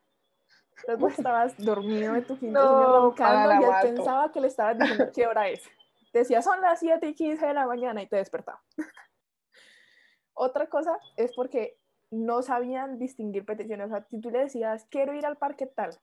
Entonces 0.78 1.00
vos 1.00 1.14
estabas 1.18 1.58
dormido 1.58 2.16
en 2.16 2.26
tu 2.26 2.38
quinto 2.38 2.60
sueño 2.60 3.00
roncando 3.00 3.62
y 3.62 3.64
él 3.64 3.96
pensaba 3.96 4.32
que 4.32 4.42
le 4.42 4.48
estabas 4.48 4.78
diciendo 4.78 5.12
qué 5.14 5.28
hora 5.28 5.50
es. 5.50 5.64
Te 6.12 6.20
decía, 6.20 6.42
son 6.42 6.62
las 6.62 6.80
7 6.80 7.08
y 7.08 7.16
15 7.16 7.46
de 7.46 7.54
la 7.54 7.66
mañana 7.66 8.02
y 8.02 8.08
te 8.08 8.16
despertaba. 8.16 8.62
Otra 10.34 10.68
cosa 10.68 10.98
es 11.16 11.34
porque 11.36 11.80
no 12.12 12.42
sabían 12.42 13.00
distinguir 13.00 13.46
peticiones. 13.46 13.88
O 13.88 13.90
sea, 13.90 14.06
si 14.10 14.22
tú 14.22 14.30
le 14.30 14.40
decías, 14.40 14.86
quiero 14.90 15.14
ir 15.14 15.26
al 15.26 15.38
parque 15.38 15.66
tal, 15.66 15.98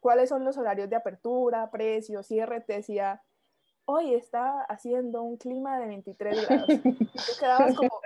¿cuáles 0.00 0.28
son 0.28 0.44
los 0.44 0.56
horarios 0.56 0.88
de 0.88 0.96
apertura, 0.96 1.70
precio, 1.70 2.22
cierre? 2.22 2.60
Te 2.60 2.74
decía, 2.74 3.22
hoy 3.84 4.14
está 4.14 4.62
haciendo 4.62 5.22
un 5.22 5.36
clima 5.36 5.78
de 5.78 5.86
23 5.86 6.48
grados. 6.48 6.68
Y 6.68 6.78
tú 6.78 7.32
quedabas 7.40 7.74
como, 7.74 8.00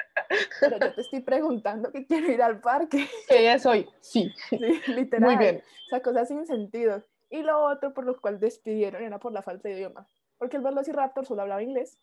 pero 0.60 0.78
yo 0.78 0.94
te 0.94 1.00
estoy 1.00 1.20
preguntando 1.20 1.90
que 1.92 2.06
quiero 2.06 2.30
ir 2.30 2.42
al 2.42 2.60
parque. 2.60 3.08
¿Qué 3.28 3.52
es 3.52 3.66
hoy? 3.66 3.88
Sí. 4.00 4.32
sí. 4.48 4.58
literal. 4.88 5.28
Muy 5.28 5.36
bien. 5.36 5.62
O 5.86 5.88
sea, 5.88 6.02
cosas 6.02 6.28
sin 6.28 6.46
sentido. 6.46 7.02
Y 7.30 7.42
lo 7.42 7.62
otro 7.64 7.92
por 7.92 8.04
lo 8.04 8.20
cual 8.20 8.40
despidieron 8.40 9.02
era 9.02 9.18
por 9.18 9.32
la 9.32 9.42
falta 9.42 9.68
de 9.68 9.76
idioma. 9.76 10.08
Porque 10.38 10.56
el 10.56 10.62
Velociraptor 10.62 11.26
solo 11.26 11.42
hablaba 11.42 11.62
inglés 11.62 11.98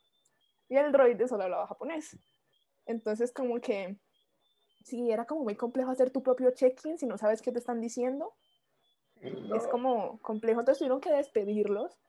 y 0.70 0.78
el 0.78 0.92
droide 0.92 1.28
solo 1.28 1.44
hablaba 1.44 1.68
japonés. 1.68 2.18
Entonces, 2.86 3.32
como 3.32 3.60
que 3.60 3.98
sí, 4.84 5.10
era 5.12 5.26
como 5.26 5.44
muy 5.44 5.56
complejo 5.56 5.92
hacer 5.92 6.12
tu 6.12 6.22
propio 6.22 6.52
check-in 6.52 6.98
si 6.98 7.06
no 7.06 7.18
sabes 7.18 7.42
qué 7.42 7.52
te 7.52 7.60
están 7.60 7.82
diciendo. 7.82 8.34
Es 9.22 9.66
como 9.68 10.20
complejo. 10.20 10.60
Entonces 10.60 10.80
tuvieron 10.80 11.02
que 11.02 11.12
despedirlos 11.12 12.00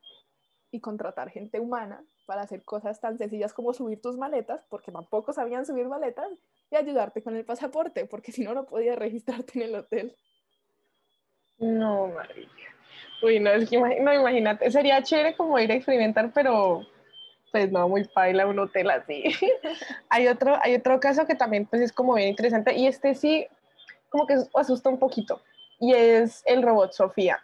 y 0.71 0.79
contratar 0.81 1.29
gente 1.29 1.59
humana 1.59 2.05
para 2.27 2.41
hacer 2.41 2.63
cosas 2.63 2.99
tan 2.99 3.17
sencillas 3.17 3.53
como 3.53 3.73
subir 3.73 3.99
tus 4.01 4.17
maletas, 4.17 4.63
porque 4.69 4.91
tampoco 4.91 5.33
sabían 5.33 5.65
subir 5.65 5.87
maletas, 5.87 6.29
y 6.69 6.75
ayudarte 6.75 7.23
con 7.23 7.35
el 7.35 7.45
pasaporte, 7.45 8.05
porque 8.05 8.31
si 8.31 8.43
no, 8.43 8.53
no 8.53 8.65
podías 8.65 8.99
registrarte 8.99 9.53
en 9.55 9.61
el 9.69 9.75
hotel. 9.75 10.15
No, 11.57 12.07
María. 12.07 12.47
Uy, 13.23 13.39
no, 13.39 13.49
es 13.51 13.69
que 13.69 13.79
no, 13.79 14.13
imagínate, 14.13 14.69
sería 14.69 15.01
chévere 15.01 15.35
como 15.35 15.57
ir 15.57 15.71
a 15.71 15.75
experimentar, 15.75 16.31
pero 16.33 16.85
pues 17.51 17.71
no, 17.71 17.87
muy 17.87 18.03
paila 18.03 18.45
un 18.45 18.59
hotel 18.59 18.91
así. 18.91 19.23
hay, 20.09 20.27
otro, 20.27 20.59
hay 20.61 20.75
otro 20.75 20.99
caso 20.99 21.25
que 21.25 21.35
también 21.35 21.65
pues 21.65 21.81
es 21.81 21.93
como 21.93 22.13
bien 22.13 22.27
interesante 22.27 22.75
y 22.75 22.87
este 22.87 23.15
sí 23.15 23.47
como 24.09 24.27
que 24.27 24.35
asusta 24.53 24.89
un 24.89 24.99
poquito 24.99 25.41
y 25.79 25.93
es 25.93 26.43
el 26.45 26.61
robot 26.61 26.91
Sofía. 26.91 27.39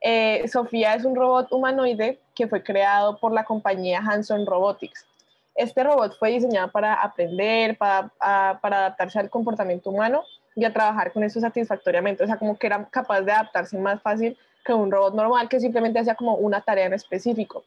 Eh, 0.00 0.46
Sofía 0.48 0.94
es 0.94 1.04
un 1.04 1.14
robot 1.14 1.52
humanoide 1.52 2.18
que 2.34 2.48
fue 2.48 2.62
creado 2.62 3.18
por 3.18 3.32
la 3.32 3.44
compañía 3.44 4.00
Hanson 4.00 4.46
Robotics. 4.46 5.06
Este 5.54 5.84
robot 5.84 6.16
fue 6.18 6.30
diseñado 6.30 6.70
para 6.70 6.94
aprender, 6.94 7.76
para, 7.76 8.10
adaptarse 8.18 9.18
al 9.18 9.28
comportamiento 9.28 9.90
humano 9.90 10.22
y 10.56 10.64
a 10.64 10.72
trabajar 10.72 11.12
con 11.12 11.22
eso 11.22 11.40
satisfactoriamente. 11.40 12.24
O 12.24 12.26
sea, 12.26 12.38
como 12.38 12.56
que 12.56 12.66
era 12.66 12.88
capaz 12.90 13.20
de 13.22 13.32
adaptarse 13.32 13.76
más 13.76 14.00
fácil 14.00 14.38
que 14.64 14.72
un 14.72 14.90
robot 14.90 15.14
normal 15.14 15.48
que 15.48 15.60
simplemente 15.60 15.98
hacía 15.98 16.14
como 16.14 16.34
una 16.36 16.60
tarea 16.62 16.86
en 16.86 16.94
específico. 16.94 17.64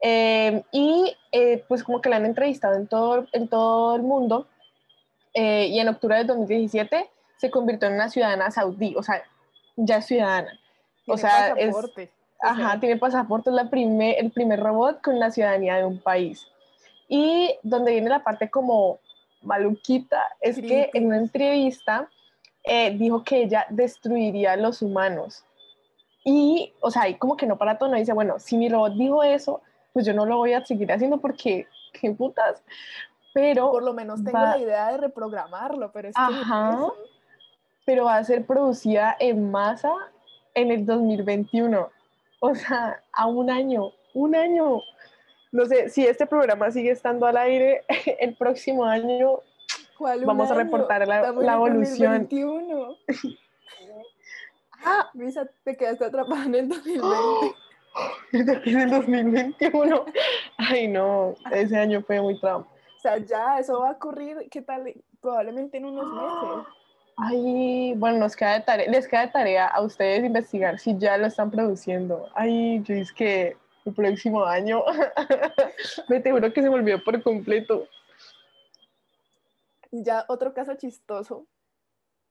Eh, 0.00 0.62
y 0.72 1.16
eh, 1.30 1.64
pues 1.68 1.84
como 1.84 2.00
que 2.00 2.08
la 2.08 2.16
han 2.16 2.26
entrevistado 2.26 2.74
en 2.74 2.88
todo, 2.88 3.94
el 3.94 4.02
mundo 4.02 4.48
eh, 5.32 5.66
y 5.66 5.78
en 5.78 5.88
octubre 5.88 6.16
de 6.16 6.24
2017 6.24 7.08
se 7.36 7.50
convirtió 7.50 7.86
en 7.88 7.94
una 7.94 8.08
ciudadana 8.08 8.50
saudí, 8.50 8.94
o 8.96 9.02
sea, 9.02 9.22
ya 9.76 10.02
ciudadana. 10.02 10.58
O 11.06 11.16
sea, 11.16 11.54
pasaporte. 11.54 12.02
Es, 12.04 12.10
ajá, 12.40 12.80
tiene 12.80 12.96
pasaporte, 12.96 13.50
es 13.50 13.56
la 13.56 13.70
primer, 13.70 14.16
el 14.18 14.30
primer 14.30 14.60
robot 14.60 15.02
con 15.02 15.18
la 15.18 15.30
ciudadanía 15.30 15.76
de 15.76 15.84
un 15.84 15.98
país. 16.00 16.46
Y 17.08 17.54
donde 17.62 17.92
viene 17.92 18.08
la 18.08 18.24
parte 18.24 18.50
como 18.50 18.98
maluquita 19.42 20.22
es 20.40 20.56
que 20.56 20.90
en 20.94 21.06
una 21.06 21.18
entrevista 21.18 22.08
dijo 22.94 23.24
que 23.24 23.42
ella 23.42 23.66
destruiría 23.70 24.52
a 24.52 24.56
los 24.56 24.82
humanos. 24.82 25.44
Y, 26.24 26.72
o 26.80 26.90
sea, 26.90 27.02
ahí 27.02 27.14
como 27.16 27.36
que 27.36 27.46
no 27.46 27.58
para 27.58 27.78
todo, 27.78 27.88
no 27.88 27.96
dice, 27.96 28.12
bueno, 28.12 28.38
si 28.38 28.56
mi 28.56 28.68
robot 28.68 28.94
dijo 28.94 29.22
eso, 29.22 29.60
pues 29.92 30.06
yo 30.06 30.14
no 30.14 30.24
lo 30.24 30.36
voy 30.36 30.52
a 30.52 30.64
seguir 30.64 30.90
haciendo 30.92 31.18
porque, 31.18 31.66
qué 32.00 32.12
putas. 32.12 32.62
Pero... 33.34 33.70
Por 33.70 33.82
lo 33.82 33.92
menos 33.92 34.22
tengo 34.22 34.38
la 34.38 34.58
idea 34.58 34.92
de 34.92 34.98
reprogramarlo, 34.98 35.90
pero 35.92 36.08
es 36.08 36.14
que... 36.14 36.22
Ajá, 36.22 36.86
pero 37.84 38.04
va 38.04 38.16
a 38.16 38.24
ser 38.24 38.46
producida 38.46 39.16
en 39.18 39.50
masa 39.50 39.92
en 40.54 40.70
el 40.70 40.86
2021. 40.86 41.90
O 42.40 42.54
sea, 42.54 43.00
a 43.12 43.26
un 43.26 43.50
año, 43.50 43.92
un 44.14 44.34
año. 44.34 44.80
No 45.52 45.66
sé, 45.66 45.90
si 45.90 46.06
este 46.06 46.26
programa 46.26 46.70
sigue 46.70 46.90
estando 46.90 47.26
al 47.26 47.36
aire, 47.36 47.82
el 48.20 48.34
próximo 48.36 48.84
año 48.84 49.40
vamos 50.24 50.50
a 50.50 50.54
reportar 50.54 51.06
la, 51.06 51.32
la 51.32 51.54
evolución. 51.54 52.28
2021. 52.28 52.96
ah, 54.84 55.10
Misa, 55.14 55.48
te 55.64 55.76
quedaste 55.76 56.04
atrapada 56.04 56.44
en 56.44 56.54
el 56.54 56.68
2020. 56.68 57.56
en 58.70 58.80
el 58.80 58.90
2021. 58.90 60.04
Ay, 60.58 60.88
no, 60.88 61.34
ese 61.50 61.76
año 61.76 62.02
fue 62.02 62.20
muy 62.20 62.40
trauma. 62.40 62.66
O 62.66 63.00
sea, 63.02 63.18
ya, 63.18 63.58
eso 63.58 63.80
va 63.80 63.90
a 63.90 63.92
ocurrir, 63.92 64.48
¿qué 64.50 64.62
tal? 64.62 64.92
Probablemente 65.20 65.76
en 65.76 65.86
unos 65.86 66.06
meses. 66.06 66.66
Ay, 67.16 67.94
bueno, 67.96 68.18
nos 68.18 68.34
queda 68.34 68.54
de 68.54 68.60
tarea, 68.60 68.90
les 68.90 69.06
queda 69.06 69.26
de 69.26 69.32
tarea 69.32 69.66
a 69.66 69.80
ustedes 69.82 70.24
investigar 70.24 70.78
si 70.78 70.96
ya 70.98 71.18
lo 71.18 71.26
están 71.26 71.50
produciendo. 71.50 72.28
Ay, 72.34 72.82
yo 72.82 72.94
es 72.94 73.12
que 73.12 73.56
el 73.84 73.94
próximo 73.94 74.44
año, 74.44 74.82
me 76.08 76.20
te 76.20 76.32
juro 76.32 76.52
que 76.52 76.62
se 76.62 76.70
me 76.70 76.76
olvidó 76.76 77.02
por 77.02 77.22
completo. 77.22 77.86
Ya 79.90 80.24
otro 80.28 80.54
caso 80.54 80.74
chistoso, 80.74 81.46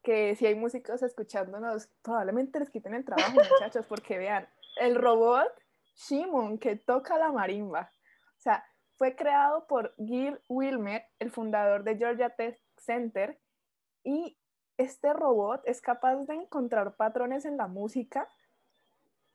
que 0.01 0.35
si 0.35 0.47
hay 0.47 0.55
músicos 0.55 1.03
escuchándonos, 1.03 1.89
probablemente 2.01 2.59
les 2.59 2.69
quiten 2.69 2.95
el 2.95 3.05
trabajo, 3.05 3.33
muchachos, 3.51 3.85
porque 3.85 4.17
vean, 4.17 4.47
el 4.79 4.95
robot 4.95 5.47
Shimon 5.95 6.57
que 6.57 6.75
toca 6.75 7.17
la 7.17 7.31
marimba. 7.31 7.91
O 8.37 8.41
sea, 8.41 8.65
fue 8.95 9.15
creado 9.15 9.67
por 9.67 9.93
Gil 9.97 10.39
Wilmer, 10.47 11.05
el 11.19 11.31
fundador 11.31 11.83
de 11.83 11.97
Georgia 11.97 12.29
Tech 12.29 12.59
Center, 12.77 13.39
y 14.03 14.37
este 14.81 15.13
robot 15.13 15.61
es 15.65 15.81
capaz 15.81 16.15
de 16.25 16.33
encontrar 16.33 16.95
patrones 16.95 17.45
en 17.45 17.57
la 17.57 17.67
música 17.67 18.27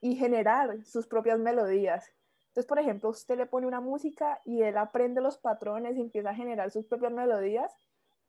y 0.00 0.16
generar 0.16 0.84
sus 0.84 1.06
propias 1.06 1.38
melodías. 1.38 2.12
Entonces, 2.48 2.66
por 2.66 2.78
ejemplo, 2.78 3.10
usted 3.10 3.36
le 3.36 3.46
pone 3.46 3.66
una 3.66 3.80
música 3.80 4.40
y 4.44 4.62
él 4.62 4.76
aprende 4.76 5.20
los 5.20 5.38
patrones 5.38 5.96
y 5.96 6.00
empieza 6.00 6.30
a 6.30 6.34
generar 6.34 6.70
sus 6.70 6.86
propias 6.86 7.12
melodías 7.12 7.72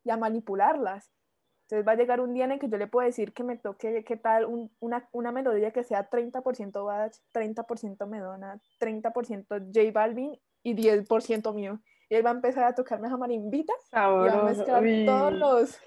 y 0.03 0.09
a 0.09 0.17
manipularlas. 0.17 1.11
Entonces 1.63 1.87
va 1.87 1.93
a 1.93 1.95
llegar 1.95 2.21
un 2.21 2.33
día 2.33 2.45
en 2.45 2.53
el 2.53 2.59
que 2.59 2.69
yo 2.69 2.77
le 2.77 2.87
puedo 2.87 3.05
decir 3.05 3.33
que 3.33 3.43
me 3.43 3.57
toque, 3.57 4.03
qué 4.05 4.15
tal, 4.15 4.45
una, 4.79 5.09
una, 5.11 5.31
melodía 5.33 5.71
que 5.71 5.83
sea 5.83 6.09
30% 6.09 6.85
Bach, 6.85 7.11
30% 7.33 8.07
Medona, 8.07 8.61
30% 8.79 9.73
J 9.73 9.91
Balvin 9.91 10.39
y 10.63 10.75
10% 10.75 11.53
mío. 11.53 11.79
Y 12.09 12.15
él 12.15 12.25
va 12.25 12.29
a 12.29 12.33
empezar 12.33 12.63
a 12.63 12.73
tocarme 12.73 13.07
esa 13.07 13.17
marimbita 13.17 13.73
y 13.91 13.95
va 13.95 14.39
a 14.39 14.43
mezclar 14.43 14.83
todos 15.05 15.33
los, 15.33 15.77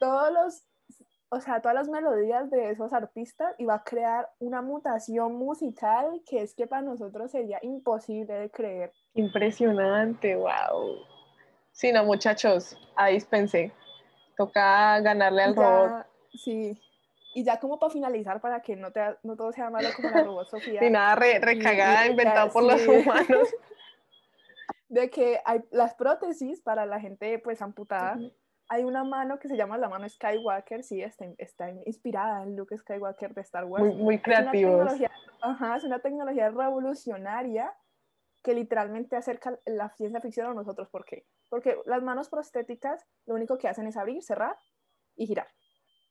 todos 0.00 0.32
los, 0.32 0.64
o 1.28 1.40
sea, 1.40 1.60
todas 1.60 1.76
las 1.76 1.88
melodías 1.88 2.50
de 2.50 2.70
esos 2.70 2.92
artistas 2.92 3.54
y 3.58 3.66
va 3.66 3.74
a 3.74 3.84
crear 3.84 4.28
una 4.40 4.62
mutación 4.62 5.36
musical 5.36 6.22
que 6.28 6.42
es 6.42 6.54
que 6.54 6.66
para 6.66 6.82
nosotros 6.82 7.30
sería 7.30 7.60
imposible 7.62 8.34
de 8.34 8.50
creer. 8.50 8.92
Impresionante, 9.14 10.34
wow. 10.34 10.96
Sí, 11.70 11.92
no, 11.92 12.04
muchachos, 12.04 12.76
ahí 12.96 13.20
pensé 13.20 13.72
Toca 14.36 14.98
ganarle 15.00 15.42
al 15.42 15.54
robot. 15.54 16.06
Sí. 16.32 16.80
Y 17.34 17.44
ya 17.44 17.60
como 17.60 17.78
para 17.78 17.92
finalizar, 17.92 18.40
para 18.40 18.60
que 18.60 18.74
no, 18.74 18.90
te, 18.90 19.00
no 19.22 19.36
todo 19.36 19.52
sea 19.52 19.70
malo 19.70 19.90
como 19.94 20.08
la 20.08 20.22
robot 20.24 20.48
Sofía. 20.48 20.80
Ni 20.80 20.90
nada 20.90 21.14
recagada 21.14 22.06
inventado 22.06 22.50
por 22.50 22.64
los 22.64 22.86
humanos. 22.88 23.48
De 24.88 25.10
que 25.10 25.40
hay 25.44 25.62
las 25.70 25.94
prótesis 25.94 26.60
para 26.62 26.86
la 26.86 26.98
gente 26.98 27.38
pues 27.38 27.60
amputada. 27.62 28.18
Hay 28.72 28.84
una 28.84 29.02
mano 29.02 29.40
que 29.40 29.48
se 29.48 29.56
llama 29.56 29.78
la 29.78 29.88
mano 29.88 30.08
Skywalker, 30.08 30.84
sí, 30.84 31.02
está, 31.02 31.26
está 31.38 31.70
inspirada 31.86 32.44
en 32.44 32.54
Luke 32.54 32.78
Skywalker 32.78 33.34
de 33.34 33.40
Star 33.40 33.64
Wars. 33.64 33.84
Muy, 33.84 33.96
muy 33.96 34.18
creativos. 34.20 34.92
Ajá, 35.40 35.76
es 35.76 35.82
una 35.82 35.98
tecnología 35.98 36.50
revolucionaria 36.50 37.74
que 38.44 38.54
literalmente 38.54 39.16
acerca 39.16 39.58
la 39.66 39.90
ciencia 39.96 40.20
ficción 40.20 40.46
a 40.46 40.54
nosotros. 40.54 40.88
¿Por 40.88 41.04
qué? 41.04 41.26
Porque 41.48 41.78
las 41.84 42.00
manos 42.04 42.28
prostéticas 42.28 43.04
lo 43.26 43.34
único 43.34 43.58
que 43.58 43.66
hacen 43.66 43.88
es 43.88 43.96
abrir, 43.96 44.22
cerrar 44.22 44.56
y 45.16 45.26
girar. 45.26 45.48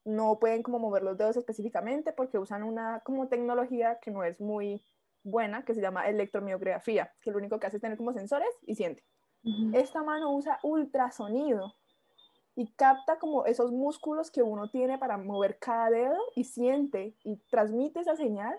No 0.03 0.37
pueden 0.37 0.61
como 0.61 0.79
mover 0.79 1.03
los 1.03 1.17
dedos 1.17 1.37
específicamente 1.37 2.11
porque 2.11 2.39
usan 2.39 2.63
una 2.63 2.99
como 3.05 3.29
tecnología 3.29 3.99
que 4.01 4.11
no 4.11 4.25
es 4.25 4.41
muy 4.41 4.83
buena, 5.23 5.63
que 5.63 5.73
se 5.73 5.81
llama 5.81 6.09
electromiografía, 6.09 7.13
que 7.21 7.31
lo 7.31 7.37
único 7.37 7.57
que 7.57 7.67
hace 7.67 7.77
es 7.77 7.81
tener 7.81 7.97
como 7.97 8.11
sensores 8.11 8.49
y 8.63 8.75
siente. 8.75 9.05
Esta 9.71 10.03
mano 10.03 10.33
usa 10.33 10.59
ultrasonido 10.63 11.73
y 12.59 12.67
capta 12.73 13.19
como 13.19 13.45
esos 13.45 13.71
músculos 13.71 14.31
que 14.31 14.43
uno 14.43 14.69
tiene 14.69 14.97
para 14.97 15.17
mover 15.17 15.59
cada 15.59 15.89
dedo 15.89 16.17
y 16.35 16.43
siente 16.43 17.15
y 17.23 17.37
transmite 17.49 18.01
esa 18.01 18.17
señal 18.17 18.53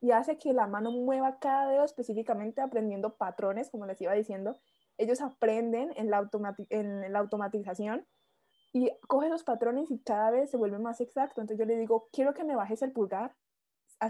y 0.00 0.10
hace 0.10 0.38
que 0.38 0.52
la 0.52 0.66
mano 0.66 0.90
mueva 0.90 1.38
cada 1.38 1.68
dedo 1.68 1.84
específicamente 1.84 2.60
aprendiendo 2.60 3.14
patrones, 3.14 3.70
como 3.70 3.86
les 3.86 4.00
iba 4.00 4.12
diciendo. 4.12 4.56
Ellos 4.98 5.20
aprenden 5.20 5.92
en 5.94 6.10
la, 6.10 6.28
en 6.70 7.12
la 7.12 7.20
automatización 7.20 8.04
y 8.72 8.90
coge 9.06 9.28
los 9.28 9.44
patrones 9.44 9.88
y 9.88 10.00
cada 10.00 10.32
vez 10.32 10.50
se 10.50 10.56
vuelve 10.56 10.80
más 10.80 11.00
exacto. 11.00 11.40
Entonces 11.40 11.64
yo 11.64 11.64
le 11.64 11.78
digo, 11.78 12.08
quiero 12.12 12.34
que 12.34 12.42
me 12.42 12.56
bajes 12.56 12.82
el 12.82 12.90
pulgar 12.90 13.36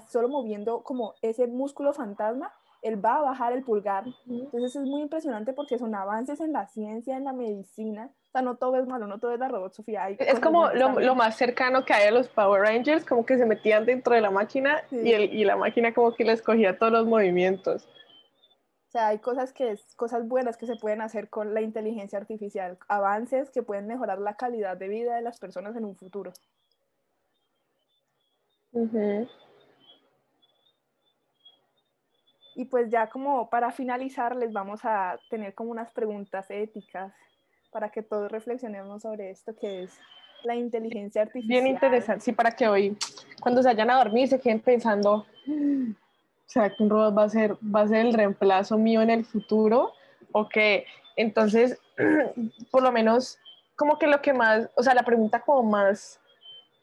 solo 0.09 0.31
moviendo 0.31 0.83
como 0.85 1.17
ese 1.21 1.47
músculo 1.49 1.93
fantasma, 1.93 2.51
él 2.81 3.05
va 3.05 3.17
a 3.17 3.23
bajar 3.23 3.53
el 3.53 3.63
pulgar. 3.63 4.05
Entonces 4.27 4.77
es 4.77 4.87
muy 4.87 5.03
impresionante 5.03 5.53
porque 5.53 5.79
son 5.79 5.95
avances 5.95 6.41
en 6.41 6.53
la 6.53 6.67
ciencia, 6.67 7.19
en 7.19 7.25
la 7.25 7.35
medicina. 7.35 8.11
Sea, 8.35 8.43
no 8.43 8.57
todo 8.57 8.77
es 8.79 8.89
malo, 8.89 9.07
no 9.07 9.21
todo 9.21 9.33
es 9.33 9.39
la 9.39 9.47
robot 9.47 9.75
Sofía. 9.75 10.09
es 10.09 10.41
como 10.41 10.69
lo, 10.71 11.15
más 11.15 11.37
cercano 11.37 11.85
que 11.85 11.95
hay 11.95 12.09
a 12.09 12.11
los 12.11 12.27
Power 12.27 12.63
Rangers, 12.63 13.05
como 13.05 13.25
que 13.25 13.39
se 13.39 13.47
metían 13.47 13.87
dentro 13.87 14.13
de 14.13 14.21
la 14.21 14.33
máquina 14.33 14.83
y, 14.91 15.13
el, 15.13 15.33
y 15.33 15.45
la 15.45 15.57
máquina 15.57 15.95
como 15.95 16.13
que 16.17 16.25
les 16.25 16.43
cogía 16.43 16.77
todos 16.77 16.91
los 16.91 17.07
movimientos. 17.07 17.87
O 18.89 18.91
sea, 18.91 19.07
hay 19.07 19.21
cosas, 19.21 19.53
que, 19.53 19.79
cosas 19.95 20.27
buenas 20.27 20.57
que 20.57 20.67
se 20.67 20.75
pueden 20.75 21.01
hacer 21.01 21.29
con 21.31 21.55
la 21.55 21.61
inteligencia 21.61 22.19
artificial, 22.19 22.77
avances 22.89 23.51
que 23.51 23.63
pueden 23.63 23.87
mejorar 23.87 24.19
la 24.19 24.35
calidad 24.35 24.77
de 24.77 24.89
vida 24.89 25.15
de 25.15 25.23
las 25.23 25.39
personas 25.39 25.77
en 25.77 25.85
un 25.85 25.95
futuro. 25.95 26.33
Y 32.57 32.65
pues 32.65 32.91
ya 32.91 33.09
como 33.11 33.49
para 33.49 33.71
finalizar 33.71 34.35
les 34.35 34.53
vamos 34.53 34.81
a 34.83 35.21
tener 35.31 35.55
como 35.55 35.71
unas 35.71 35.93
preguntas 35.93 36.51
éticas 36.51 37.15
para 37.75 37.91
que 37.91 38.03
todos 38.03 38.31
reflexionemos 38.31 39.03
sobre 39.03 39.33
esto 39.33 39.53
que 39.57 39.83
es 39.83 39.99
la 40.45 40.55
inteligencia 40.55 41.23
artificial. 41.23 41.49
Bien 41.49 41.67
interesante, 41.67 42.25
sí, 42.25 42.31
para 42.31 42.53
que 42.53 42.69
hoy 42.69 42.97
cuando 43.41 43.63
se 43.63 43.69
vayan 43.69 43.91
a 43.91 43.97
dormir 43.97 44.29
se 44.29 44.39
queden 44.39 44.61
pensando, 44.61 45.27
¿será 46.47 46.71
que 46.71 46.81
un 46.85 46.89
robot 46.89 47.19
va 47.19 47.25
a 47.25 47.29
ser, 47.29 47.57
va 47.57 47.81
a 47.81 47.89
ser 47.89 48.07
el 48.07 48.15
reemplazo 48.15 48.79
mío 48.79 49.03
en 49.03 49.11
el 49.11 49.25
futuro? 49.25 49.91
¿O 50.31 50.49
qué? 50.49 50.87
Entonces, 51.17 51.77
por 52.71 52.85
lo 52.85 52.93
menos, 52.93 53.41
como 53.75 53.99
que 53.99 54.07
lo 54.07 54.23
que 54.23 54.33
más, 54.33 54.71
o 54.77 54.83
sea, 54.85 54.95
la 54.95 55.03
pregunta 55.03 55.41
como 55.41 55.65
más 55.69 56.21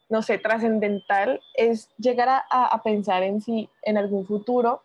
no 0.09 0.21
sé, 0.21 0.39
trascendental 0.39 1.39
es 1.53 1.89
llegar 1.97 2.27
a, 2.27 2.43
a, 2.49 2.83
pensar 2.83 3.23
en 3.23 3.39
si 3.39 3.69
en 3.81 3.97
algún 3.97 4.27
futuro 4.27 4.83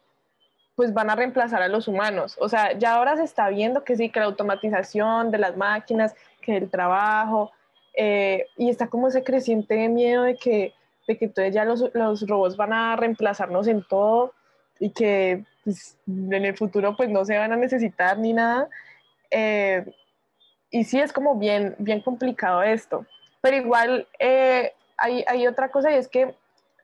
pues 0.76 0.94
van 0.94 1.10
a 1.10 1.16
reemplazar 1.16 1.62
a 1.62 1.68
los 1.68 1.88
humanos. 1.88 2.36
O 2.38 2.48
sea, 2.48 2.78
ya 2.78 2.94
ahora 2.94 3.16
se 3.16 3.24
está 3.24 3.48
viendo 3.48 3.82
que 3.82 3.96
sí, 3.96 4.10
que 4.10 4.20
la 4.20 4.26
automatización 4.26 5.30
de 5.30 5.38
las 5.38 5.56
máquinas, 5.56 6.14
que 6.42 6.56
el 6.56 6.70
trabajo, 6.70 7.50
eh, 7.94 8.46
y 8.58 8.68
está 8.68 8.86
como 8.86 9.08
ese 9.08 9.24
creciente 9.24 9.88
miedo 9.88 10.22
de 10.22 10.36
que, 10.36 10.74
de 11.08 11.16
que 11.16 11.24
entonces 11.24 11.54
ya 11.54 11.64
los, 11.64 11.84
los 11.94 12.28
robots 12.28 12.56
van 12.56 12.74
a 12.74 12.94
reemplazarnos 12.94 13.66
en 13.66 13.82
todo 13.82 14.34
y 14.78 14.90
que 14.90 15.44
pues, 15.64 15.98
en 16.06 16.44
el 16.44 16.56
futuro 16.56 16.94
pues 16.94 17.08
no 17.08 17.24
se 17.24 17.38
van 17.38 17.52
a 17.52 17.56
necesitar 17.56 18.18
ni 18.18 18.34
nada. 18.34 18.68
Eh, 19.30 19.84
y 20.70 20.84
sí, 20.84 21.00
es 21.00 21.12
como 21.12 21.36
bien, 21.36 21.74
bien 21.78 22.02
complicado 22.02 22.62
esto. 22.62 23.06
Pero 23.40 23.56
igual, 23.56 24.06
eh, 24.18 24.72
hay, 24.98 25.46
otra 25.46 25.70
cosa 25.70 25.90
y 25.90 25.94
es 25.94 26.08
que 26.08 26.34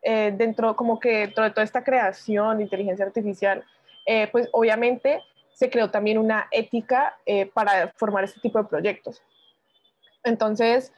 eh, 0.02 0.32
dentro, 0.36 0.76
como 0.76 0.98
que 0.98 1.18
dentro 1.18 1.44
de 1.44 1.50
toda 1.50 1.64
esta 1.64 1.84
creación 1.84 2.56
de 2.56 2.64
inteligencia 2.64 3.04
artificial, 3.04 3.64
eh, 4.06 4.28
pues 4.30 4.48
obviamente 4.52 5.22
se 5.52 5.70
creó 5.70 5.90
también 5.90 6.18
una 6.18 6.48
ética 6.50 7.16
eh, 7.26 7.46
para 7.46 7.92
formar 7.96 8.24
este 8.24 8.40
tipo 8.40 8.58
de 8.58 8.68
proyectos. 8.68 9.22
Entonces, 10.24 10.92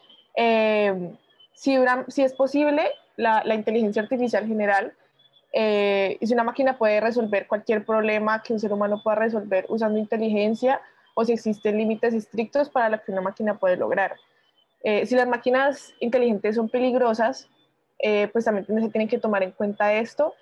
si, 1.54 1.76
si, 2.08 2.22
es 2.22 2.32
posible, 2.34 2.90
la, 3.16 3.42
la 3.44 3.54
inteligencia 3.54 4.02
artificial 4.02 4.46
general, 4.46 4.92
y 5.52 6.26
si 6.26 6.32
una 6.32 6.42
máquina 6.42 6.76
puede 6.76 7.00
resolver 7.00 7.46
cualquier 7.46 7.84
problema 7.84 8.42
que 8.42 8.52
un 8.52 8.58
ser 8.58 8.72
humano 8.72 9.00
pueda 9.02 9.14
resolver 9.16 9.64
usando 9.68 9.98
inteligencia, 9.98 10.80
o 11.14 11.24
si 11.24 11.32
existen 11.32 11.78
límites 11.78 12.12
estrictos 12.12 12.68
para 12.68 12.88
lo 12.88 13.02
que 13.02 13.12
una 13.12 13.20
máquina 13.20 13.58
puede 13.58 13.76
lograr. 13.76 14.16
Eh, 14.82 15.06
si 15.06 15.14
las 15.14 15.26
máquinas 15.26 15.94
inteligentes 16.00 16.56
son 16.56 16.68
peligrosas, 16.68 17.48
eh, 17.98 18.28
pues 18.32 18.44
también 18.44 18.66
se 18.66 18.90
tienen 18.90 19.08
que 19.08 19.18
tomar 19.18 19.42
en 19.42 19.52
cuenta 19.52 19.94
esto. 19.94 20.34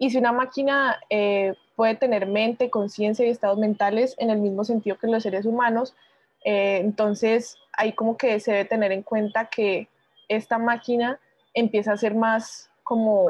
Y 0.00 0.10
si 0.10 0.16
una 0.18 0.32
máquina 0.32 0.98
eh, 1.10 1.54
puede 1.76 1.94
tener 1.94 2.26
mente, 2.26 2.70
conciencia 2.70 3.24
y 3.24 3.28
estados 3.28 3.58
mentales 3.58 4.16
en 4.18 4.30
el 4.30 4.38
mismo 4.38 4.64
sentido 4.64 4.98
que 4.98 5.06
los 5.06 5.22
seres 5.22 5.44
humanos, 5.44 5.94
entonces 6.42 7.58
ahí 7.74 7.92
como 7.92 8.16
que 8.16 8.40
se 8.40 8.50
debe 8.50 8.64
tener 8.64 8.92
en 8.92 9.02
cuenta 9.02 9.50
que 9.50 9.88
esta 10.26 10.56
máquina 10.56 11.20
empieza 11.52 11.92
a 11.92 11.98
ser 11.98 12.14
más 12.14 12.70
como 12.82 13.26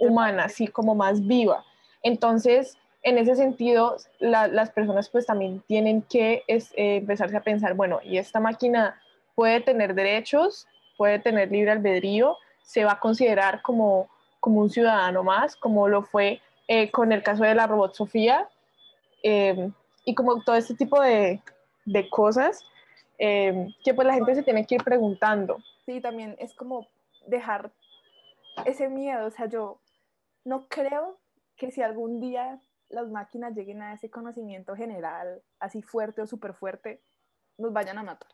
humana, 0.00 0.44
así 0.44 0.66
como 0.66 0.94
más 0.94 1.26
viva. 1.26 1.62
Entonces, 2.02 2.78
en 3.02 3.18
ese 3.18 3.34
sentido, 3.34 3.98
las 4.18 4.70
personas 4.70 5.10
pues 5.10 5.26
también 5.26 5.62
tienen 5.66 6.00
que 6.00 6.42
empezarse 6.48 7.36
a 7.36 7.42
pensar, 7.42 7.74
bueno, 7.74 8.00
¿y 8.02 8.16
esta 8.16 8.40
máquina 8.40 8.98
puede 9.34 9.60
tener 9.60 9.94
derechos, 9.94 10.66
puede 10.96 11.18
tener 11.18 11.50
libre 11.50 11.72
albedrío, 11.72 12.38
se 12.62 12.84
va 12.84 12.92
a 12.92 13.00
considerar 13.00 13.60
como, 13.60 14.08
como 14.42 14.60
un 14.60 14.70
ciudadano 14.70 15.22
más, 15.22 15.54
como 15.54 15.86
lo 15.86 16.02
fue 16.02 16.40
eh, 16.66 16.90
con 16.90 17.12
el 17.12 17.22
caso 17.22 17.44
de 17.44 17.54
la 17.54 17.68
robot 17.68 17.94
Sofía, 17.94 18.48
em, 19.22 19.72
y 20.04 20.16
como 20.16 20.42
todo 20.42 20.56
este 20.56 20.74
tipo 20.74 21.00
de, 21.00 21.40
de 21.84 22.10
cosas 22.10 22.60
em, 23.18 23.72
que 23.84 23.94
pues 23.94 24.04
la 24.04 24.14
gente 24.14 24.34
se 24.34 24.42
tiene 24.42 24.66
que 24.66 24.74
ir 24.74 24.82
preguntando. 24.82 25.58
Sí, 25.86 26.00
también 26.00 26.34
es 26.40 26.54
como 26.54 26.88
dejar 27.28 27.70
ese 28.66 28.88
miedo, 28.88 29.26
o 29.26 29.30
sea, 29.30 29.46
yo 29.46 29.78
no 30.44 30.66
creo 30.66 31.20
que 31.56 31.70
si 31.70 31.80
algún 31.80 32.18
día 32.18 32.58
las 32.88 33.08
máquinas 33.08 33.54
lleguen 33.54 33.80
a 33.80 33.94
ese 33.94 34.10
conocimiento 34.10 34.74
general, 34.74 35.40
así 35.60 35.82
fuerte 35.82 36.20
o 36.20 36.26
súper 36.26 36.52
fuerte, 36.52 37.00
nos 37.58 37.72
vayan 37.72 37.98
a 37.98 38.02
matar 38.02 38.28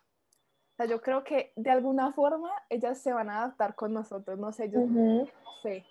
sea, 0.79 0.87
yo 0.87 1.01
creo 1.01 1.25
que 1.25 1.53
de 1.57 1.71
alguna 1.71 2.13
forma 2.13 2.51
ellas 2.71 2.99
se 2.99 3.13
van 3.13 3.29
a 3.29 3.39
adaptar 3.39 3.75
con 3.75 3.93
nosotros, 3.93 4.39
no 4.39 4.53
sé, 4.53 4.71
yo 4.71 4.81
no 4.81 5.27
sé, 5.63 5.85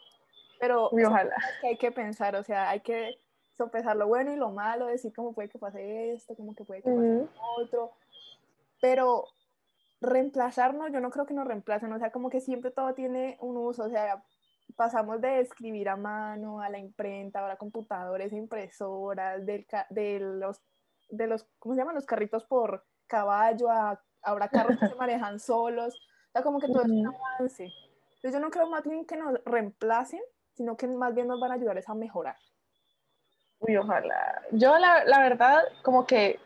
pero 0.60 0.90
ojalá. 0.92 1.36
que 1.62 1.68
hay 1.68 1.78
que 1.78 1.92
pensar, 1.92 2.36
o 2.36 2.44
sea, 2.44 2.70
hay 2.70 2.80
que 2.80 3.20
sopesar 3.52 3.98
lo 3.98 4.08
bueno 4.08 4.32
y 4.32 4.38
lo 4.38 4.52
malo, 4.52 4.86
decir 4.86 5.14
cómo 5.14 5.34
puede 5.34 5.50
que 5.50 5.60
pase 5.60 6.14
esto, 6.14 6.36
cómo 6.36 6.56
que 6.56 6.64
puede 6.64 6.82
que 6.82 6.90
pase 6.90 7.28
otro, 7.58 7.92
pero 8.80 9.26
reemplazarnos, 10.00 10.92
yo 10.92 11.02
no 11.02 11.10
creo 11.10 11.26
que 11.26 11.34
nos 11.34 11.48
reemplacen, 11.48 11.92
o 11.92 12.00
sea, 12.00 12.12
como 12.12 12.30
que 12.30 12.40
siempre 12.40 12.72
todo 12.72 12.94
tiene 12.94 13.38
un 13.42 13.58
uso, 13.58 13.84
o 13.84 13.90
sea, 13.90 14.24
pasamos 14.76 15.20
de 15.20 15.42
escribir 15.42 15.90
a 15.90 15.98
mano 15.98 16.62
a 16.62 16.70
la 16.70 16.78
imprenta, 16.78 17.40
ahora 17.40 17.58
computadores, 17.58 18.32
impresoras, 18.32 19.46
del, 19.46 19.66
de 19.90 20.20
los, 20.20 20.62
de 21.10 21.28
los, 21.28 21.46
¿cómo 21.60 21.76
se 21.76 21.82
llaman? 21.82 21.96
Los 21.96 22.06
carritos 22.06 22.46
por 22.46 22.86
caballo 23.08 23.70
a 23.70 24.02
habrá 24.28 24.50
carros 24.50 24.78
que 24.78 24.88
se 24.88 24.96
manejan 24.96 25.40
solos, 25.40 25.96
o 25.96 26.32
sea, 26.34 26.44
como 26.44 26.60
que 26.60 26.68
todo 26.68 26.82
es 26.82 26.90
un 26.90 27.08
avance. 27.08 27.74
Entonces 28.16 28.34
yo 28.34 28.40
no 28.40 28.50
creo 28.50 28.68
más 28.68 28.84
bien 28.84 29.06
que 29.06 29.16
nos 29.16 29.42
reemplacen, 29.46 30.22
sino 30.54 30.76
que 30.76 30.88
más 30.88 31.16
bien 31.16 31.28
nos 31.28 31.40
van 31.40 31.52
a 31.52 31.56
ayudar 31.56 31.82
a 31.86 31.94
mejorar. 31.94 32.36
Uy, 33.60 33.78
ojalá. 33.78 34.42
Yo 34.52 34.78
la, 34.78 35.06
la 35.06 35.20
verdad, 35.22 35.64
como 35.82 36.06
que, 36.06 36.40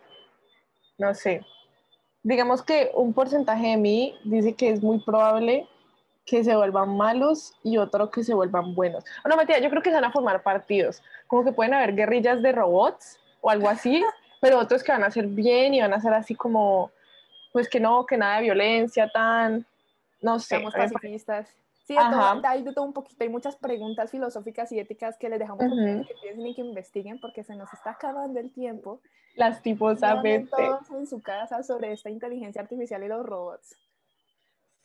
no 0.97 1.13
sé, 1.13 1.45
digamos 2.23 2.61
que 2.61 2.91
un 2.93 3.13
porcentaje 3.13 3.69
de 3.69 3.77
mí 3.77 4.17
dice 4.23 4.53
que 4.53 4.69
es 4.69 4.83
muy 4.83 4.99
probable 4.99 5.67
que 6.25 6.43
se 6.43 6.55
vuelvan 6.55 6.95
malos 6.95 7.53
y 7.63 7.77
otro 7.77 8.11
que 8.11 8.23
se 8.23 8.33
vuelvan 8.33 8.75
buenos. 8.75 9.03
Oh, 9.25 9.29
no, 9.29 9.35
Matías, 9.35 9.61
yo 9.61 9.69
creo 9.69 9.81
que 9.81 9.89
se 9.89 9.95
van 9.95 10.05
a 10.05 10.11
formar 10.11 10.43
partidos, 10.43 11.01
como 11.25 11.43
que 11.43 11.51
pueden 11.51 11.73
haber 11.73 11.95
guerrillas 11.95 12.41
de 12.43 12.51
robots 12.51 13.19
o 13.41 13.49
algo 13.49 13.67
así, 13.67 14.03
pero 14.41 14.59
otros 14.59 14.83
que 14.83 14.91
van 14.91 15.03
a 15.03 15.11
ser 15.11 15.27
bien 15.27 15.73
y 15.73 15.81
van 15.81 15.93
a 15.93 15.99
ser 15.99 16.13
así 16.13 16.35
como 16.35 16.91
pues 17.51 17.69
que 17.69 17.79
no, 17.79 18.05
que 18.05 18.17
nada 18.17 18.37
de 18.37 18.43
violencia, 18.43 19.09
tan, 19.09 19.65
no 20.21 20.39
sé. 20.39 20.57
Somos 20.57 20.73
pacifistas. 20.73 21.49
Sí, 21.85 21.95
hay 21.97 22.63
de 22.63 22.73
todo 22.73 22.85
un 22.85 22.93
poquito, 22.93 23.23
hay 23.23 23.29
muchas 23.29 23.55
preguntas 23.55 24.11
filosóficas 24.11 24.71
y 24.71 24.79
éticas 24.79 25.17
que 25.17 25.27
les 25.29 25.39
dejamos 25.39 25.65
que 25.65 26.13
piensen 26.21 26.47
y 26.47 26.55
que 26.55 26.61
investiguen 26.61 27.19
porque 27.19 27.43
se 27.43 27.55
nos 27.55 27.73
está 27.73 27.91
acabando 27.91 28.39
el 28.39 28.51
tiempo. 28.53 29.01
Lastimosamente. 29.35 30.55
Todos 30.55 30.89
en 30.91 31.07
su 31.07 31.21
casa 31.21 31.63
sobre 31.63 31.91
esta 31.91 32.09
inteligencia 32.09 32.61
artificial 32.61 33.03
y 33.03 33.07
los 33.07 33.25
robots. 33.25 33.75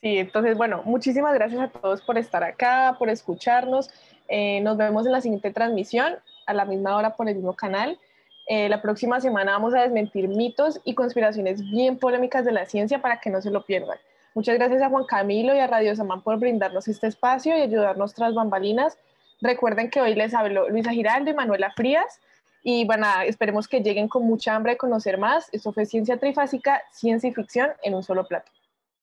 Sí, 0.01 0.19
entonces, 0.19 0.57
bueno, 0.57 0.83
muchísimas 0.85 1.35
gracias 1.35 1.61
a 1.61 1.69
todos 1.69 2.03
por 2.03 2.19
estar 2.19 2.43
acá, 2.43 2.97
por 2.99 3.09
escucharnos. 3.09 3.91
Eh, 4.29 4.61
nos 4.63 4.77
vemos 4.77 5.07
en 5.07 5.13
la 5.13 5.21
siguiente 5.21 5.53
transmisión 5.53 6.17
a 6.47 6.55
la 6.55 6.65
misma 6.65 6.97
hora 6.97 7.15
por 7.15 7.29
el 7.29 7.37
mismo 7.37 7.55
canal. 7.55 7.99
Eh, 8.47 8.69
la 8.69 8.81
próxima 8.81 9.21
semana 9.21 9.53
vamos 9.53 9.75
a 9.75 9.83
desmentir 9.83 10.29
mitos 10.29 10.81
y 10.85 10.95
conspiraciones 10.95 11.69
bien 11.69 11.99
polémicas 11.99 12.45
de 12.45 12.53
la 12.53 12.65
ciencia 12.67 13.03
para 13.03 13.21
que 13.21 13.31
no 13.31 13.43
se 13.43 13.51
lo 13.51 13.65
pierdan. 13.65 13.99
Muchas 14.35 14.57
gracias 14.57 14.83
a 14.83 14.89
Juan 14.89 15.05
Camilo 15.05 15.55
y 15.55 15.59
a 15.59 15.67
Radio 15.67 15.97
Samán 15.97 16.23
por 16.23 16.39
brindarnos 16.39 16.87
este 16.89 17.09
espacio 17.09 17.59
y 17.59 17.63
ayudarnos 17.63 18.15
tras 18.15 18.35
bambalinas. 18.35 18.99
Recuerden 19.41 19.91
que 19.91 20.01
hoy 20.01 20.15
les 20.15 20.33
habló 20.35 20.69
Luisa 20.69 20.93
Giraldo 20.93 21.31
y 21.31 21.35
Manuela 21.35 21.73
Frías 21.73 22.21
y 22.63 22.85
bueno, 22.85 23.07
esperemos 23.25 23.69
que 23.69 23.81
lleguen 23.81 24.09
con 24.09 24.25
mucha 24.25 24.55
hambre 24.55 24.73
de 24.73 24.79
conocer 24.79 25.19
más. 25.19 25.49
Esto 25.53 25.73
fue 25.73 25.87
Ciencia 25.87 26.17
Trifásica, 26.17 26.83
Ciencia 26.93 27.31
y 27.31 27.33
Ficción 27.33 27.71
en 27.83 27.95
un 27.95 28.03
solo 28.03 28.27
plato. 28.27 28.51